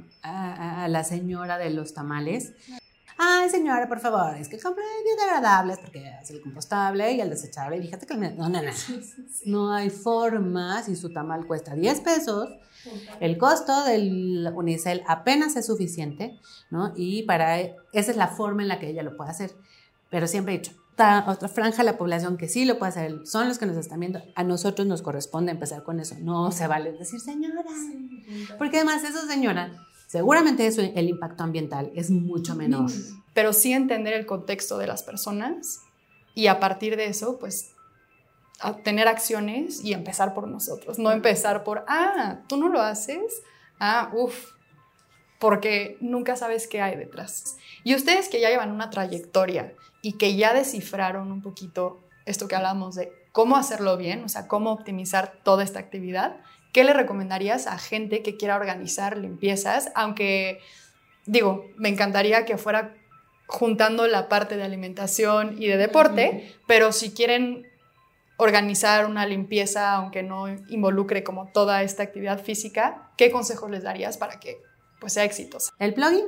la 0.88 1.04
señora 1.04 1.59
de 1.59 1.70
los 1.70 1.94
tamales 1.94 2.52
ay 3.18 3.50
señora, 3.50 3.88
por 3.88 4.00
favor, 4.00 4.35
es 4.37 4.48
que 4.48 4.59
compre 4.59 4.85
biodegradables 5.05 5.79
porque 5.79 6.12
es 6.22 6.31
el 6.31 6.40
compostable 6.40 7.12
y 7.12 7.20
el 7.20 7.31
desechable. 7.31 7.77
Y 7.79 7.83
fíjate 7.83 8.07
que 8.07 8.16
no, 8.16 8.31
no, 8.31 8.48
no. 8.48 8.70
No 9.46 9.72
hay 9.72 9.90
forma, 9.90 10.83
si 10.83 10.96
su 10.96 11.12
tamal 11.12 11.46
cuesta 11.46 11.74
10 11.74 12.00
pesos, 12.00 12.48
el 13.20 13.38
costo 13.38 13.85
del 13.85 14.50
unicel 14.55 15.03
apenas 15.07 15.57
es 15.57 15.66
suficiente, 15.66 16.38
¿no? 16.70 16.92
Y 16.96 17.22
para, 17.22 17.61
esa 17.61 18.11
es 18.11 18.16
la 18.16 18.29
forma 18.29 18.62
en 18.62 18.68
la 18.68 18.79
que 18.79 18.90
ella 18.90 19.03
lo 19.03 19.16
puede 19.16 19.31
hacer. 19.31 19.53
Pero 20.11 20.27
siempre 20.27 20.55
he 20.55 20.59
dicho, 20.59 20.72
otra 21.27 21.48
franja 21.48 21.79
de 21.79 21.85
la 21.85 21.98
población 21.98 22.37
que 22.37 22.48
sí 22.48 22.64
lo 22.64 22.79
puede 22.79 22.90
hacer, 22.90 23.27
son 23.27 23.48
los 23.48 23.59
que 23.59 23.66
nos 23.66 23.77
están 23.77 24.00
viendo. 24.00 24.22
A 24.35 24.44
nosotros 24.44 24.87
nos 24.87 25.03
corresponde 25.03 25.53
empezar 25.53 25.83
con 25.83 25.98
eso. 25.98 26.14
No 26.20 26.53
se 26.53 26.66
vale 26.66 26.92
decir 26.92 27.20
señora. 27.20 27.64
Porque 28.59 28.77
además 28.77 29.03
eso, 29.03 29.27
señora, 29.27 29.72
seguramente 30.14 30.64
eso, 30.64 30.81
el 30.81 31.09
impacto 31.09 31.42
ambiental 31.42 31.90
es 31.96 32.09
mucho 32.09 32.55
menor. 32.55 32.88
Pero 33.33 33.53
sí 33.53 33.72
entender 33.72 34.14
el 34.14 34.27
contexto 34.27 34.79
de 34.79 34.87
las 34.87 35.03
personas 35.03 35.81
y 36.37 36.46
a 36.46 36.61
partir 36.61 36.96
de 36.96 37.07
eso, 37.07 37.37
pues, 37.40 37.72
tener 38.85 39.09
acciones 39.09 39.85
y 39.85 39.92
empezar 39.92 40.33
por 40.33 40.46
nosotros. 40.46 41.00
No 41.00 41.11
empezar 41.11 41.64
por, 41.64 41.85
ah, 41.88 42.42
tú 42.46 42.57
no 42.57 42.68
lo 42.68 42.81
haces, 42.81 43.42
ah, 43.81 44.12
uff, 44.14 44.53
porque 45.40 45.98
nunca 46.00 46.37
sabes 46.37 46.68
qué 46.68 46.81
hay 46.81 46.94
detrás. 46.94 47.57
Y 47.83 47.96
ustedes 47.96 48.29
que 48.29 48.40
ya 48.40 48.50
llevan 48.50 48.70
una 48.70 48.90
trayectoria 48.90 49.74
y 50.00 50.12
que 50.12 50.37
ya 50.37 50.55
descifraron 50.55 51.33
un 51.33 51.42
poquito 51.42 52.05
esto 52.24 52.46
que 52.46 52.55
hablamos 52.55 52.94
de 52.94 53.12
cómo 53.33 53.57
hacerlo 53.57 53.96
bien, 53.96 54.22
o 54.22 54.29
sea, 54.29 54.46
cómo 54.46 54.70
optimizar 54.70 55.40
toda 55.42 55.64
esta 55.64 55.81
actividad, 55.81 56.37
¿qué 56.75 56.85
le 56.85 56.93
recomendarías 56.93 57.67
a 57.69 57.79
gente 57.79 58.23
que 58.23 58.37
quiera 58.37 58.57
organizar 58.57 59.17
limpiezas? 59.17 59.91
Aunque, 59.95 60.59
digo, 61.25 61.71
me 61.77 61.89
encantaría 61.89 62.45
que 62.45 62.59
fuera 62.59 62.95
juntando 63.47 64.07
la 64.09 64.29
parte 64.29 64.57
de 64.57 64.65
alimentación 64.65 65.57
y 65.63 65.69
de 65.69 65.77
deporte, 65.77 66.53
pero 66.67 66.93
si 66.93 67.13
quieren 67.13 67.67
organizar 68.37 69.07
una 69.07 69.25
limpieza, 69.25 69.93
aunque 69.93 70.25
no 70.25 70.49
involucre 70.69 71.23
como 71.23 71.47
toda 71.53 71.83
esta 71.83 72.03
actividad 72.03 72.43
física, 72.43 73.13
¿qué 73.17 73.31
consejos 73.31 73.71
les 73.71 73.85
darías 73.85 74.19
para 74.19 74.41
que 74.41 74.59
pues, 74.99 75.13
sea 75.13 75.25
exitosa? 75.25 75.73
El 75.79 75.95
plugin 75.95 76.25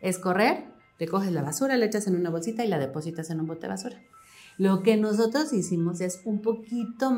es 0.00 0.18
correr, 0.20 0.66
te 0.98 1.08
coges 1.08 1.32
la 1.32 1.42
basura, 1.42 1.76
la 1.76 1.86
echas 1.86 2.06
en 2.06 2.14
una 2.14 2.30
bolsita 2.30 2.64
y 2.64 2.68
la 2.68 2.78
depositas 2.78 3.28
en 3.30 3.40
un 3.40 3.48
bote 3.48 3.62
de 3.62 3.68
basura. 3.68 4.00
Lo 4.56 4.84
que 4.84 4.96
nosotros 4.96 5.52
hicimos 5.52 6.00
es 6.00 6.20
un 6.24 6.42
poquito 6.42 7.10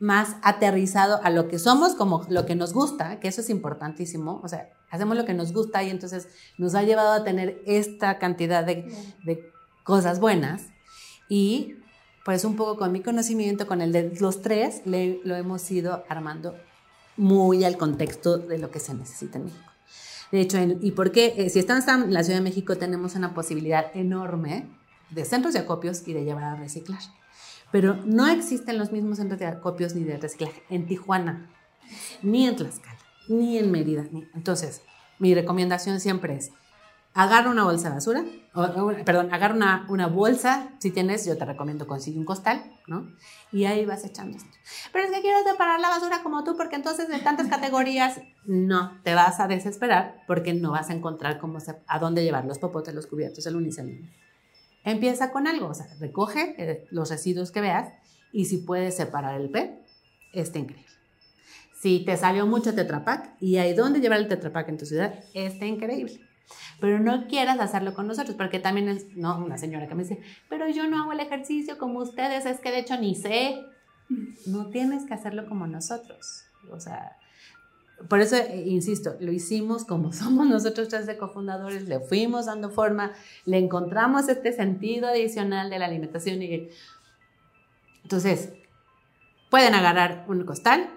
más 0.00 0.36
aterrizado 0.42 1.20
a 1.24 1.30
lo 1.30 1.48
que 1.48 1.58
somos, 1.58 1.94
como 1.94 2.24
lo 2.28 2.46
que 2.46 2.54
nos 2.54 2.72
gusta, 2.72 3.18
que 3.20 3.28
eso 3.28 3.40
es 3.40 3.50
importantísimo. 3.50 4.40
O 4.44 4.48
sea, 4.48 4.70
hacemos 4.90 5.16
lo 5.16 5.24
que 5.24 5.34
nos 5.34 5.52
gusta 5.52 5.82
y 5.82 5.90
entonces 5.90 6.28
nos 6.56 6.74
ha 6.74 6.82
llevado 6.82 7.12
a 7.12 7.24
tener 7.24 7.62
esta 7.66 8.18
cantidad 8.18 8.64
de, 8.64 8.92
cosas 9.82 10.20
buenas. 10.20 10.66
Y 11.28 11.76
pues 12.24 12.44
un 12.44 12.56
poco 12.56 12.76
con 12.76 12.92
mi 12.92 13.00
conocimiento, 13.00 13.66
con 13.66 13.80
el 13.80 13.90
de 13.90 14.14
los 14.20 14.42
tres, 14.42 14.82
lo 14.84 15.34
hemos 15.34 15.70
ido 15.70 16.04
armando 16.08 16.54
muy 17.16 17.64
al 17.64 17.76
contexto 17.76 18.38
de 18.38 18.58
lo 18.58 18.70
que 18.70 18.80
se 18.80 18.94
necesita 18.94 19.38
en 19.38 19.46
México. 19.46 19.72
De 20.30 20.40
hecho, 20.40 20.58
¿y 20.80 20.90
por 20.92 21.10
qué? 21.10 21.34
Eh, 21.38 21.48
si 21.48 21.58
estamos 21.58 21.88
en 21.88 22.12
la 22.12 22.22
Ciudad 22.22 22.38
de 22.38 22.44
México, 22.44 22.76
tenemos 22.76 23.14
una 23.14 23.32
posibilidad 23.32 23.86
enorme 23.96 24.68
de 25.10 25.24
centros 25.24 25.54
de 25.54 25.60
acopios 25.60 26.06
y 26.06 26.12
de 26.12 26.24
llevar 26.24 26.44
a 26.44 26.54
reciclar 26.54 27.00
pero 27.70 27.96
no 28.04 28.26
existen 28.26 28.78
los 28.78 28.92
mismos 28.92 29.18
centros 29.18 29.38
de 29.38 29.46
acopios 29.46 29.94
ni 29.94 30.04
de 30.04 30.16
reciclaje 30.16 30.62
en 30.70 30.86
Tijuana, 30.86 31.50
ni 32.22 32.46
en 32.46 32.56
Tlaxcala, 32.56 32.98
ni 33.28 33.58
en 33.58 33.70
Mérida. 33.70 34.06
Entonces, 34.34 34.82
mi 35.18 35.34
recomendación 35.34 36.00
siempre 36.00 36.36
es, 36.36 36.52
agarra 37.14 37.50
una 37.50 37.64
bolsa 37.64 37.88
de 37.88 37.94
basura, 37.94 38.24
perdón, 39.04 39.32
agarra 39.32 39.54
una, 39.54 39.86
una, 39.88 40.06
bolsa, 40.06 40.70
si 40.78 40.90
tienes, 40.90 41.26
yo 41.26 41.36
te 41.36 41.44
recomiendo 41.44 41.86
conseguir 41.86 42.18
un 42.18 42.24
costal, 42.24 42.64
¿no? 42.86 43.08
Y 43.52 43.64
ahí 43.64 43.84
vas 43.84 44.04
echando 44.04 44.36
esto. 44.36 44.50
Pero 44.92 45.06
es 45.06 45.10
que 45.10 45.20
quiero 45.20 45.38
separar 45.44 45.80
la 45.80 45.88
basura 45.88 46.22
como 46.22 46.44
tú, 46.44 46.56
porque 46.56 46.76
entonces 46.76 47.08
de 47.08 47.18
tantas 47.18 47.48
categorías, 47.48 48.20
no, 48.44 49.00
te 49.02 49.14
vas 49.14 49.40
a 49.40 49.48
desesperar 49.48 50.22
porque 50.26 50.54
no 50.54 50.72
vas 50.72 50.90
a 50.90 50.94
encontrar 50.94 51.38
cómo 51.38 51.58
a 51.86 51.98
dónde 51.98 52.22
llevar 52.22 52.44
los 52.44 52.58
popotes, 52.58 52.94
los 52.94 53.06
cubiertos, 53.06 53.46
el 53.46 53.56
unicel. 53.56 54.10
Empieza 54.88 55.30
con 55.30 55.46
algo, 55.46 55.68
o 55.68 55.74
sea, 55.74 55.86
recoge 56.00 56.54
eh, 56.56 56.86
los 56.90 57.10
residuos 57.10 57.50
que 57.50 57.60
veas 57.60 57.92
y 58.32 58.46
si 58.46 58.56
puedes 58.56 58.96
separar 58.96 59.38
el 59.38 59.50
PET, 59.50 59.78
está 60.32 60.58
increíble. 60.58 60.88
Si 61.78 62.04
te 62.06 62.16
salió 62.16 62.46
mucho 62.46 62.74
Tetrapac 62.74 63.36
y 63.38 63.58
hay 63.58 63.74
dónde 63.74 64.00
llevar 64.00 64.18
el 64.18 64.28
Tetrapac 64.28 64.66
en 64.68 64.78
tu 64.78 64.86
ciudad, 64.86 65.14
está 65.34 65.66
increíble. 65.66 66.20
Pero 66.80 67.00
no 67.00 67.26
quieras 67.26 67.60
hacerlo 67.60 67.92
con 67.92 68.06
nosotros, 68.06 68.34
porque 68.34 68.60
también 68.60 68.88
es, 68.88 69.14
no, 69.14 69.36
una 69.38 69.58
señora 69.58 69.86
que 69.86 69.94
me 69.94 70.04
dice, 70.04 70.20
pero 70.48 70.66
yo 70.70 70.88
no 70.88 71.02
hago 71.02 71.12
el 71.12 71.20
ejercicio 71.20 71.76
como 71.76 71.98
ustedes, 71.98 72.46
es 72.46 72.58
que 72.58 72.70
de 72.70 72.78
hecho 72.78 72.96
ni 72.96 73.14
sé. 73.14 73.62
No 74.46 74.70
tienes 74.70 75.04
que 75.04 75.12
hacerlo 75.12 75.46
como 75.46 75.66
nosotros. 75.66 76.44
O 76.70 76.80
sea, 76.80 77.18
por 78.06 78.20
eso, 78.20 78.36
eh, 78.36 78.64
insisto, 78.66 79.16
lo 79.20 79.32
hicimos 79.32 79.84
como 79.84 80.12
somos 80.12 80.46
nosotros 80.46 80.88
tres 80.88 81.06
de 81.06 81.16
cofundadores, 81.16 81.88
le 81.88 82.00
fuimos 82.00 82.46
dando 82.46 82.70
forma, 82.70 83.12
le 83.44 83.58
encontramos 83.58 84.28
este 84.28 84.52
sentido 84.52 85.08
adicional 85.08 85.70
de 85.70 85.78
la 85.78 85.86
alimentación 85.86 86.42
y 86.42 86.68
entonces 88.02 88.52
pueden 89.50 89.74
agarrar 89.74 90.24
un 90.28 90.44
costal, 90.44 90.88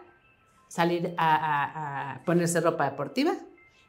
salir 0.68 1.14
a, 1.18 2.22
ponerse 2.26 2.62
ropa 2.62 2.90
deportiva, 2.90 3.34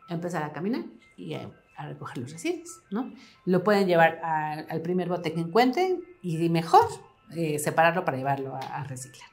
empezar 0.08 0.42
a 0.42 0.52
caminar 0.52 0.84
y 1.16 1.34
a, 1.34 1.50
recoger 1.78 2.18
los 2.18 2.32
residuos, 2.32 2.80
¿no? 2.90 3.12
Lo 3.44 3.64
pueden 3.64 3.88
llevar 3.88 4.20
al 4.22 4.82
primer 4.82 5.08
bote 5.08 5.32
que 5.32 5.40
encuentren 5.40 6.00
y 6.22 6.48
mejor 6.48 6.86
eh, 7.34 7.58
separarlo 7.58 8.04
para 8.04 8.18
llevarlo 8.18 8.54
a 8.54 8.84
reciclar 8.84 9.31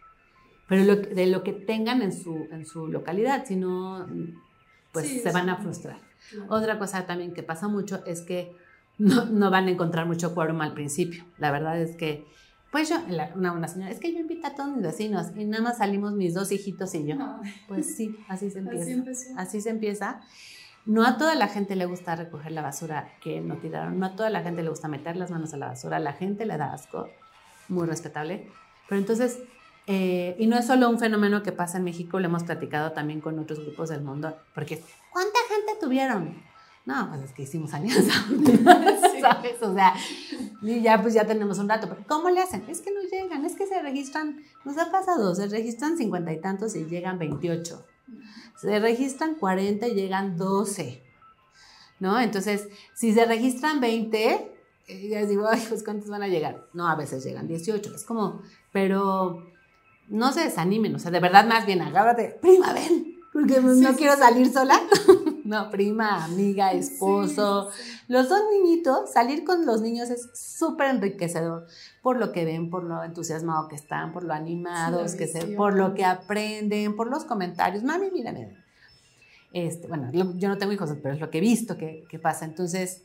pero 0.70 0.96
de 0.96 1.26
lo 1.26 1.44
que 1.44 1.52
tengan 1.52 2.04
en 2.04 2.14
su, 2.14 2.48
en 2.52 2.64
su 2.64 2.88
localidad, 2.88 3.44
si 3.46 3.56
no, 3.56 4.08
pues 4.94 5.24
se 5.24 5.32
van 5.32 5.50
a 5.50 5.58
frustrar. 5.58 5.98
Otra 6.48 6.78
cosa 6.78 7.08
también 7.08 7.34
que 7.34 7.42
pasa 7.42 7.68
mucho 7.68 8.06
es 8.06 8.22
que 8.22 8.56
no, 9.00 9.26
no, 9.26 9.50
van 9.50 9.66
a 9.66 9.72
encontrar 9.72 10.06
mucho 10.06 10.36
quórum 10.36 10.62
al 10.62 10.76
principio. 10.76 11.26
La 11.40 11.52
verdad 11.52 11.82
es 11.82 11.96
que, 11.96 12.24
pues 12.72 12.88
yo, 12.88 12.98
una, 13.36 13.52
una, 13.52 13.68
señora, 13.68 13.90
es 13.90 14.00
que 14.00 14.14
yo 14.14 14.20
invito 14.20 14.46
a 14.46 14.54
todos 14.54 14.70
mis 14.70 14.84
vecinos 14.84 15.28
y 15.36 15.46
nada 15.46 15.64
más 15.64 15.80
salimos 15.80 16.14
mis 16.14 16.36
dos 16.36 16.52
hijitos 16.52 16.94
y 16.94 17.08
yo. 17.08 17.16
Pues 17.68 17.96
sí, 17.96 18.16
así 18.28 18.52
se 18.52 18.60
empieza. 19.00 19.34
Así, 19.38 19.62
se 19.62 19.72
empieza. 19.72 20.22
No 20.86 21.04
a 21.04 21.18
toda 21.18 21.34
la 21.34 21.48
gente 21.48 21.76
le 21.76 21.86
gusta 21.86 22.16
recoger 22.16 22.52
la 22.52 22.62
basura 22.62 23.12
que 23.22 23.42
no 23.42 23.58
tiraron, 23.58 24.00
no 24.00 24.06
a 24.06 24.16
toda 24.16 24.30
la 24.30 24.44
gente 24.44 24.62
le 24.62 24.70
gusta 24.70 24.88
meter 24.88 25.18
las 25.18 25.32
manos 25.32 25.52
a 25.56 25.58
la 25.58 25.68
basura, 25.68 25.98
la 26.00 26.14
gente 26.14 26.46
le 26.46 26.58
da 26.58 26.74
asco, 26.74 27.10
muy 27.70 27.88
respetable. 27.88 28.48
Pero 28.88 29.00
entonces 29.00 29.40
eh, 29.92 30.36
y 30.38 30.46
no 30.46 30.56
es 30.56 30.68
solo 30.68 30.88
un 30.88 31.00
fenómeno 31.00 31.42
que 31.42 31.52
pasa 31.52 31.80
en 31.80 31.84
México, 31.84 32.20
lo 32.20 32.28
hemos 32.28 32.44
platicado 32.44 32.92
también 32.92 33.22
con 33.22 33.40
otros 33.40 33.60
grupos 33.60 33.90
del 33.90 34.04
mundo, 34.04 34.38
porque 34.54 34.84
¿cuánta 35.12 35.40
gente 35.50 35.84
tuvieron? 35.84 36.44
No, 36.86 37.10
pues 37.10 37.24
es 37.24 37.34
que 37.34 37.42
hicimos 37.42 37.74
alianza, 37.74 38.14
¿sabes? 39.20 39.60
O 39.64 39.74
sea, 39.74 39.96
y 40.62 40.82
ya 40.84 41.02
pues 41.02 41.16
ya 41.16 41.26
tenemos 41.26 41.58
un 41.58 41.68
rato, 41.68 41.90
pero 41.90 42.04
¿cómo 42.08 42.30
le 42.30 42.40
hacen? 42.40 42.64
Es 42.68 42.82
que 42.82 42.92
no 42.92 43.02
llegan, 43.02 43.44
es 43.46 43.56
que 43.56 43.66
se 43.66 43.82
registran, 43.82 44.40
nos 44.64 44.78
ha 44.78 44.92
pasado, 44.92 45.34
se 45.34 45.48
registran 45.48 45.98
cincuenta 45.98 46.32
y 46.34 46.40
tantos 46.40 46.76
y 46.76 46.86
llegan 46.86 47.18
28, 47.18 47.84
se 48.58 48.80
registran 48.80 49.34
40 49.40 49.88
y 49.88 49.96
llegan 49.96 50.38
12, 50.38 51.02
¿no? 52.00 52.20
Entonces, 52.20 52.70
si 52.94 53.12
se 53.12 53.26
registran 53.26 53.80
20, 53.80 54.52
eh, 54.88 55.10
ya 55.10 55.26
digo, 55.26 55.48
ay, 55.50 55.66
pues 55.68 55.84
¿cuántos 55.84 56.12
van 56.12 56.22
a 56.22 56.28
llegar? 56.28 56.68
No, 56.74 56.88
a 56.88 56.96
veces 56.96 57.24
llegan 57.24 57.48
18, 57.48 57.96
es 57.96 58.04
como, 58.04 58.44
pero 58.72 59.50
no 60.10 60.32
se 60.34 60.42
desanimen, 60.42 60.96
o 60.96 61.00
sea, 61.00 61.12
de 61.12 61.20
verdad 61.20 61.48
más 61.48 61.66
bien 61.66 61.82
agárrate, 61.82 62.38
prima, 62.42 62.74
ven, 62.74 63.16
porque 63.32 63.62
no 63.62 63.96
quiero 63.96 64.18
salir 64.18 64.52
sola. 64.52 64.80
no, 65.46 65.70
prima, 65.70 66.26
amiga, 66.26 66.74
esposo, 66.74 67.70
los 68.08 68.30
dos 68.30 68.42
niñitos, 68.52 69.12
salir 69.12 69.44
con 69.44 69.66
los 69.66 69.82
niños 69.82 70.10
es 70.10 70.30
súper 70.34 70.90
enriquecedor 70.90 71.68
por 72.02 72.18
lo 72.18 72.32
que 72.32 72.46
ven, 72.46 72.70
por 72.70 72.84
lo 72.84 73.04
entusiasmado 73.04 73.68
que 73.68 73.76
están, 73.76 74.12
por 74.12 74.24
lo 74.24 74.34
animados 74.34 75.16
que 75.16 75.28
se, 75.28 75.46
por 75.56 75.76
lo 75.76 75.94
que 75.94 76.06
aprenden, 76.06 76.96
por 76.96 77.10
los 77.10 77.24
comentarios. 77.26 77.84
Mami, 77.84 78.10
mira, 78.12 78.32
mira. 78.32 78.50
Este, 79.52 79.88
bueno, 79.88 80.12
yo 80.12 80.50
no 80.50 80.58
tengo 80.58 80.72
hijos, 80.72 80.92
pero 81.02 81.16
es 81.16 81.20
lo 81.20 81.30
que 81.30 81.40
he 81.40 81.42
visto 81.42 81.78
que, 81.78 82.04
que 82.10 82.20
pasa. 82.20 82.46
Entonces, 82.46 83.02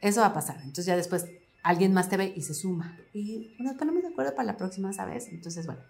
eso 0.00 0.20
va 0.20 0.28
a 0.28 0.34
pasar. 0.34 0.56
Entonces 0.58 0.86
ya 0.86 0.96
después 0.96 1.26
alguien 1.62 1.92
más 1.92 2.08
te 2.08 2.16
ve 2.16 2.32
y 2.36 2.42
se 2.42 2.54
suma. 2.54 2.98
Y 3.12 3.54
nos 3.58 3.74
ponemos 3.76 4.02
de 4.02 4.08
acuerdo 4.08 4.34
para 4.34 4.46
la 4.46 4.56
próxima, 4.56 4.92
¿sabes? 4.92 5.28
Entonces, 5.28 5.66
bueno, 5.66 5.80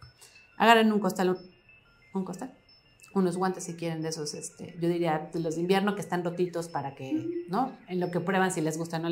agarren 0.57 0.93
un 0.93 1.01
costal, 1.01 1.39
un 2.15 2.25
costal, 2.25 2.57
unos 3.15 3.37
guantes 3.37 3.65
si 3.65 3.75
quieren 3.75 4.03
de 4.03 4.11
esos, 4.11 4.35
este, 4.35 4.77
yo 4.81 4.89
diría 4.89 5.31
de 5.33 5.41
los 5.41 5.55
de 5.55 5.63
invierno 5.63 5.95
que 5.95 6.03
están 6.03 6.23
rotitos 6.23 6.69
para 6.69 6.95
que, 6.95 7.45
¿no? 7.49 7.73
En 7.89 7.99
lo 7.99 8.11
que 8.11 8.21
prueban 8.21 8.51
si 8.51 8.61
les 8.61 8.77
gusta 8.77 8.99
o 8.99 9.01
no 9.01 9.09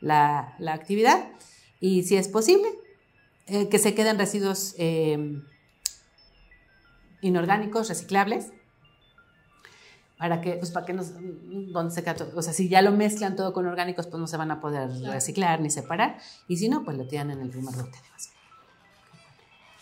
la, 0.00 0.54
la, 0.58 0.72
actividad. 0.74 1.30
Y 1.80 2.02
si 2.02 2.16
es 2.16 2.28
posible, 2.28 2.68
eh, 3.46 3.68
que 3.68 3.78
se 3.78 3.94
queden 3.94 4.18
residuos 4.18 4.74
eh, 4.78 5.40
inorgánicos, 7.22 7.88
reciclables, 7.88 8.52
para 10.18 10.40
que, 10.40 10.52
pues 10.52 10.70
para 10.70 10.86
que 10.86 10.92
no, 10.92 11.02
donde 11.02 11.92
se 11.92 12.04
o 12.36 12.42
sea, 12.42 12.52
si 12.52 12.68
ya 12.68 12.80
lo 12.80 12.92
mezclan 12.92 13.34
todo 13.34 13.52
con 13.52 13.66
orgánicos, 13.66 14.06
pues 14.06 14.20
no 14.20 14.28
se 14.28 14.36
van 14.36 14.52
a 14.52 14.60
poder 14.60 14.88
reciclar 15.10 15.60
ni 15.60 15.68
separar, 15.68 16.18
y 16.46 16.58
si 16.58 16.68
no, 16.68 16.84
pues 16.84 16.96
lo 16.96 17.08
tiran 17.08 17.30
en 17.32 17.40
el 17.40 17.50
primer 17.50 17.74
lote 17.74 17.98
de 18.00 18.10
basura. 18.10 18.31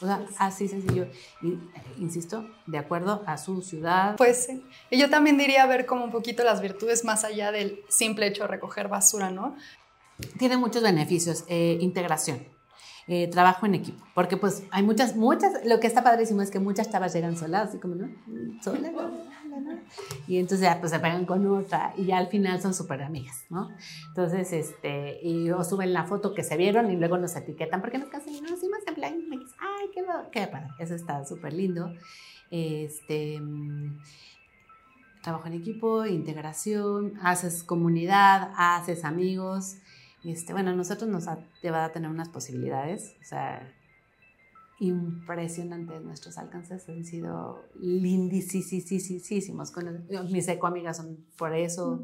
O 0.00 0.06
sea, 0.06 0.26
así 0.38 0.68
sencillo. 0.68 1.06
Y, 1.42 1.52
eh, 1.52 1.58
insisto, 1.98 2.46
de 2.66 2.78
acuerdo 2.78 3.22
a 3.26 3.36
su 3.36 3.62
ciudad. 3.62 4.16
Pues 4.16 4.46
sí. 4.46 4.64
Y 4.90 4.98
yo 4.98 5.10
también 5.10 5.36
diría 5.36 5.66
ver 5.66 5.86
como 5.86 6.04
un 6.04 6.10
poquito 6.10 6.42
las 6.42 6.60
virtudes 6.60 7.04
más 7.04 7.24
allá 7.24 7.52
del 7.52 7.80
simple 7.88 8.26
hecho 8.26 8.42
de 8.42 8.48
recoger 8.48 8.88
basura, 8.88 9.30
¿no? 9.30 9.56
Tiene 10.38 10.56
muchos 10.56 10.82
beneficios. 10.82 11.44
Eh, 11.48 11.78
integración. 11.80 12.40
Eh, 13.12 13.28
trabajo 13.28 13.66
en 13.66 13.74
equipo, 13.74 14.04
porque 14.14 14.36
pues 14.36 14.62
hay 14.70 14.84
muchas, 14.84 15.16
muchas, 15.16 15.64
lo 15.64 15.80
que 15.80 15.88
está 15.88 16.04
padrísimo 16.04 16.42
es 16.42 16.50
que 16.52 16.60
muchas 16.60 16.92
chavas 16.92 17.12
llegan 17.12 17.36
solas, 17.36 17.70
así 17.70 17.78
como, 17.78 17.96
¿no? 17.96 18.08
Solas, 18.62 18.92
y 20.28 20.38
entonces 20.38 20.60
ya 20.60 20.78
pues 20.78 20.92
se 20.92 21.00
pegan 21.00 21.26
con 21.26 21.44
otra 21.48 21.92
y 21.96 22.04
ya 22.04 22.18
al 22.18 22.28
final 22.28 22.60
son 22.60 22.72
súper 22.72 23.02
amigas, 23.02 23.46
¿no? 23.50 23.68
Entonces, 24.08 24.52
este, 24.52 25.18
y 25.22 25.50
o 25.50 25.64
suben 25.64 25.92
la 25.92 26.04
foto 26.04 26.34
que 26.34 26.44
se 26.44 26.56
vieron 26.56 26.90
y 26.90 26.96
luego 26.96 27.18
nos 27.18 27.34
etiquetan 27.34 27.80
porque 27.80 27.98
nos 27.98 28.10
casan 28.10 28.32
y 28.32 28.40
nos 28.40 28.52
hicimos 28.52 28.78
en 28.86 28.94
plan, 28.94 29.14
ay, 29.80 29.90
qué, 29.92 30.04
qué 30.30 30.46
padre, 30.46 30.68
eso 30.78 30.94
está 30.94 31.24
súper 31.24 31.52
lindo. 31.52 31.92
Este, 32.50 33.40
trabajo 35.22 35.46
en 35.46 35.54
equipo, 35.54 36.06
integración, 36.06 37.14
haces 37.22 37.62
comunidad, 37.62 38.52
haces 38.56 39.04
amigos, 39.04 39.76
este, 40.24 40.52
bueno, 40.52 40.74
nosotros 40.74 41.08
nos 41.08 41.28
ha 41.28 41.38
llevado 41.62 41.86
a 41.86 41.92
tener 41.92 42.10
unas 42.10 42.28
posibilidades, 42.28 43.16
o 43.22 43.24
sea, 43.24 43.72
impresionantes 44.78 46.02
nuestros 46.02 46.38
alcances, 46.38 46.88
han 46.88 47.04
sido 47.04 47.62
lindísimos. 47.80 49.72
Mis 50.30 50.48
ecoamigas 50.48 50.96
son 50.98 51.24
por 51.36 51.54
eso, 51.54 52.02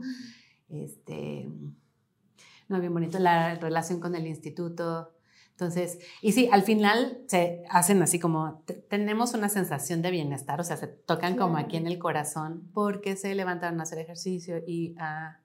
este, 0.68 1.48
no, 2.68 2.80
bien 2.80 2.92
bonito 2.92 3.18
la 3.18 3.54
relación 3.54 4.00
con 4.00 4.14
el 4.14 4.26
instituto. 4.26 5.12
Entonces, 5.56 5.98
y 6.20 6.32
sí, 6.32 6.50
al 6.52 6.64
final 6.64 7.22
se 7.28 7.64
hacen 7.70 8.02
así 8.02 8.20
como, 8.20 8.62
tenemos 8.90 9.32
una 9.32 9.48
sensación 9.48 10.02
de 10.02 10.10
bienestar, 10.10 10.60
o 10.60 10.64
sea, 10.64 10.76
se 10.76 10.86
tocan 10.86 11.34
como 11.34 11.56
aquí 11.56 11.78
en 11.78 11.86
el 11.86 11.98
corazón 11.98 12.68
porque 12.74 13.16
se 13.16 13.34
levantaron 13.34 13.80
a 13.80 13.84
hacer 13.84 13.98
ejercicio 13.98 14.58
y 14.66 14.94
a 14.98 15.40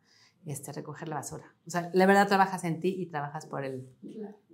este, 0.45 0.73
recoger 0.73 1.07
la 1.07 1.15
basura. 1.15 1.55
O 1.65 1.69
sea, 1.69 1.89
la 1.93 2.05
verdad 2.05 2.27
trabajas 2.27 2.65
en 2.65 2.81
ti 2.81 2.93
y 2.99 3.05
trabajas 3.05 3.45
por 3.45 3.63
el, 3.63 3.87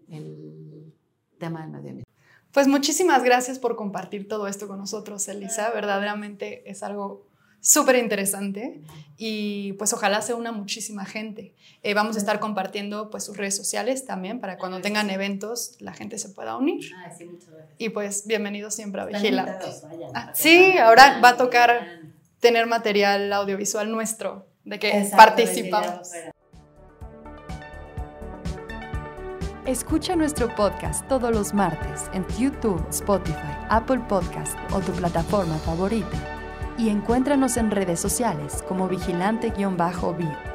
el 0.10 0.94
tema 1.40 1.62
del 1.62 1.72
medio 1.72 1.90
ambiente. 1.90 2.04
Pues 2.52 2.68
muchísimas 2.68 3.24
gracias 3.24 3.58
por 3.58 3.76
compartir 3.76 4.28
todo 4.28 4.48
esto 4.48 4.68
con 4.68 4.78
nosotros, 4.78 5.28
Elisa. 5.28 5.72
Verdaderamente 5.72 6.70
es 6.70 6.84
algo 6.84 7.26
súper 7.68 7.98
interesante 7.98 8.80
y 9.18 9.74
pues 9.74 9.92
ojalá 9.92 10.22
se 10.22 10.34
una 10.34 10.54
muchísima 10.54 11.06
gente. 11.06 11.54
Eh, 11.84 11.94
vamos 11.94 12.16
a 12.16 12.20
estar 12.20 12.40
compartiendo 12.40 13.10
pues 13.10 13.26
sus 13.26 13.36
redes 13.36 13.58
sociales 13.58 14.06
también 14.06 14.40
para 14.40 14.58
cuando 14.58 14.80
tengan 14.80 15.10
eventos 15.10 15.76
la 15.80 15.94
gente 15.94 16.18
se 16.18 16.30
pueda 16.30 16.56
unir. 16.56 16.90
Y 17.78 17.90
pues 17.90 18.26
bienvenidos 18.26 18.74
siempre 18.74 19.02
a 19.02 19.06
Vigila. 19.06 19.60
Ah, 20.14 20.32
sí, 20.34 20.78
ahora 20.78 21.20
va 21.20 21.30
a 21.30 21.38
tocar 21.38 22.00
tener 22.40 22.68
material 22.68 23.34
audiovisual 23.34 23.92
nuestro 23.92 24.48
de 24.64 24.80
que 24.80 25.10
participamos. 25.16 26.10
Escucha 29.66 30.16
nuestro 30.16 30.56
podcast 30.56 31.06
todos 31.10 31.30
los 31.32 31.54
martes 31.54 32.04
en 32.14 32.26
YouTube, 32.40 32.82
Spotify, 32.90 33.36
Apple 33.70 34.00
Podcast 34.08 34.58
o 34.72 34.80
tu 34.80 34.94
plataforma 34.94 35.58
favorita. 35.58 36.37
Y 36.78 36.90
encuéntranos 36.90 37.58
en 37.58 37.72
redes 37.72 38.00
sociales 38.00 38.64
como 38.68 38.88
vigilante-bit. 38.88 40.47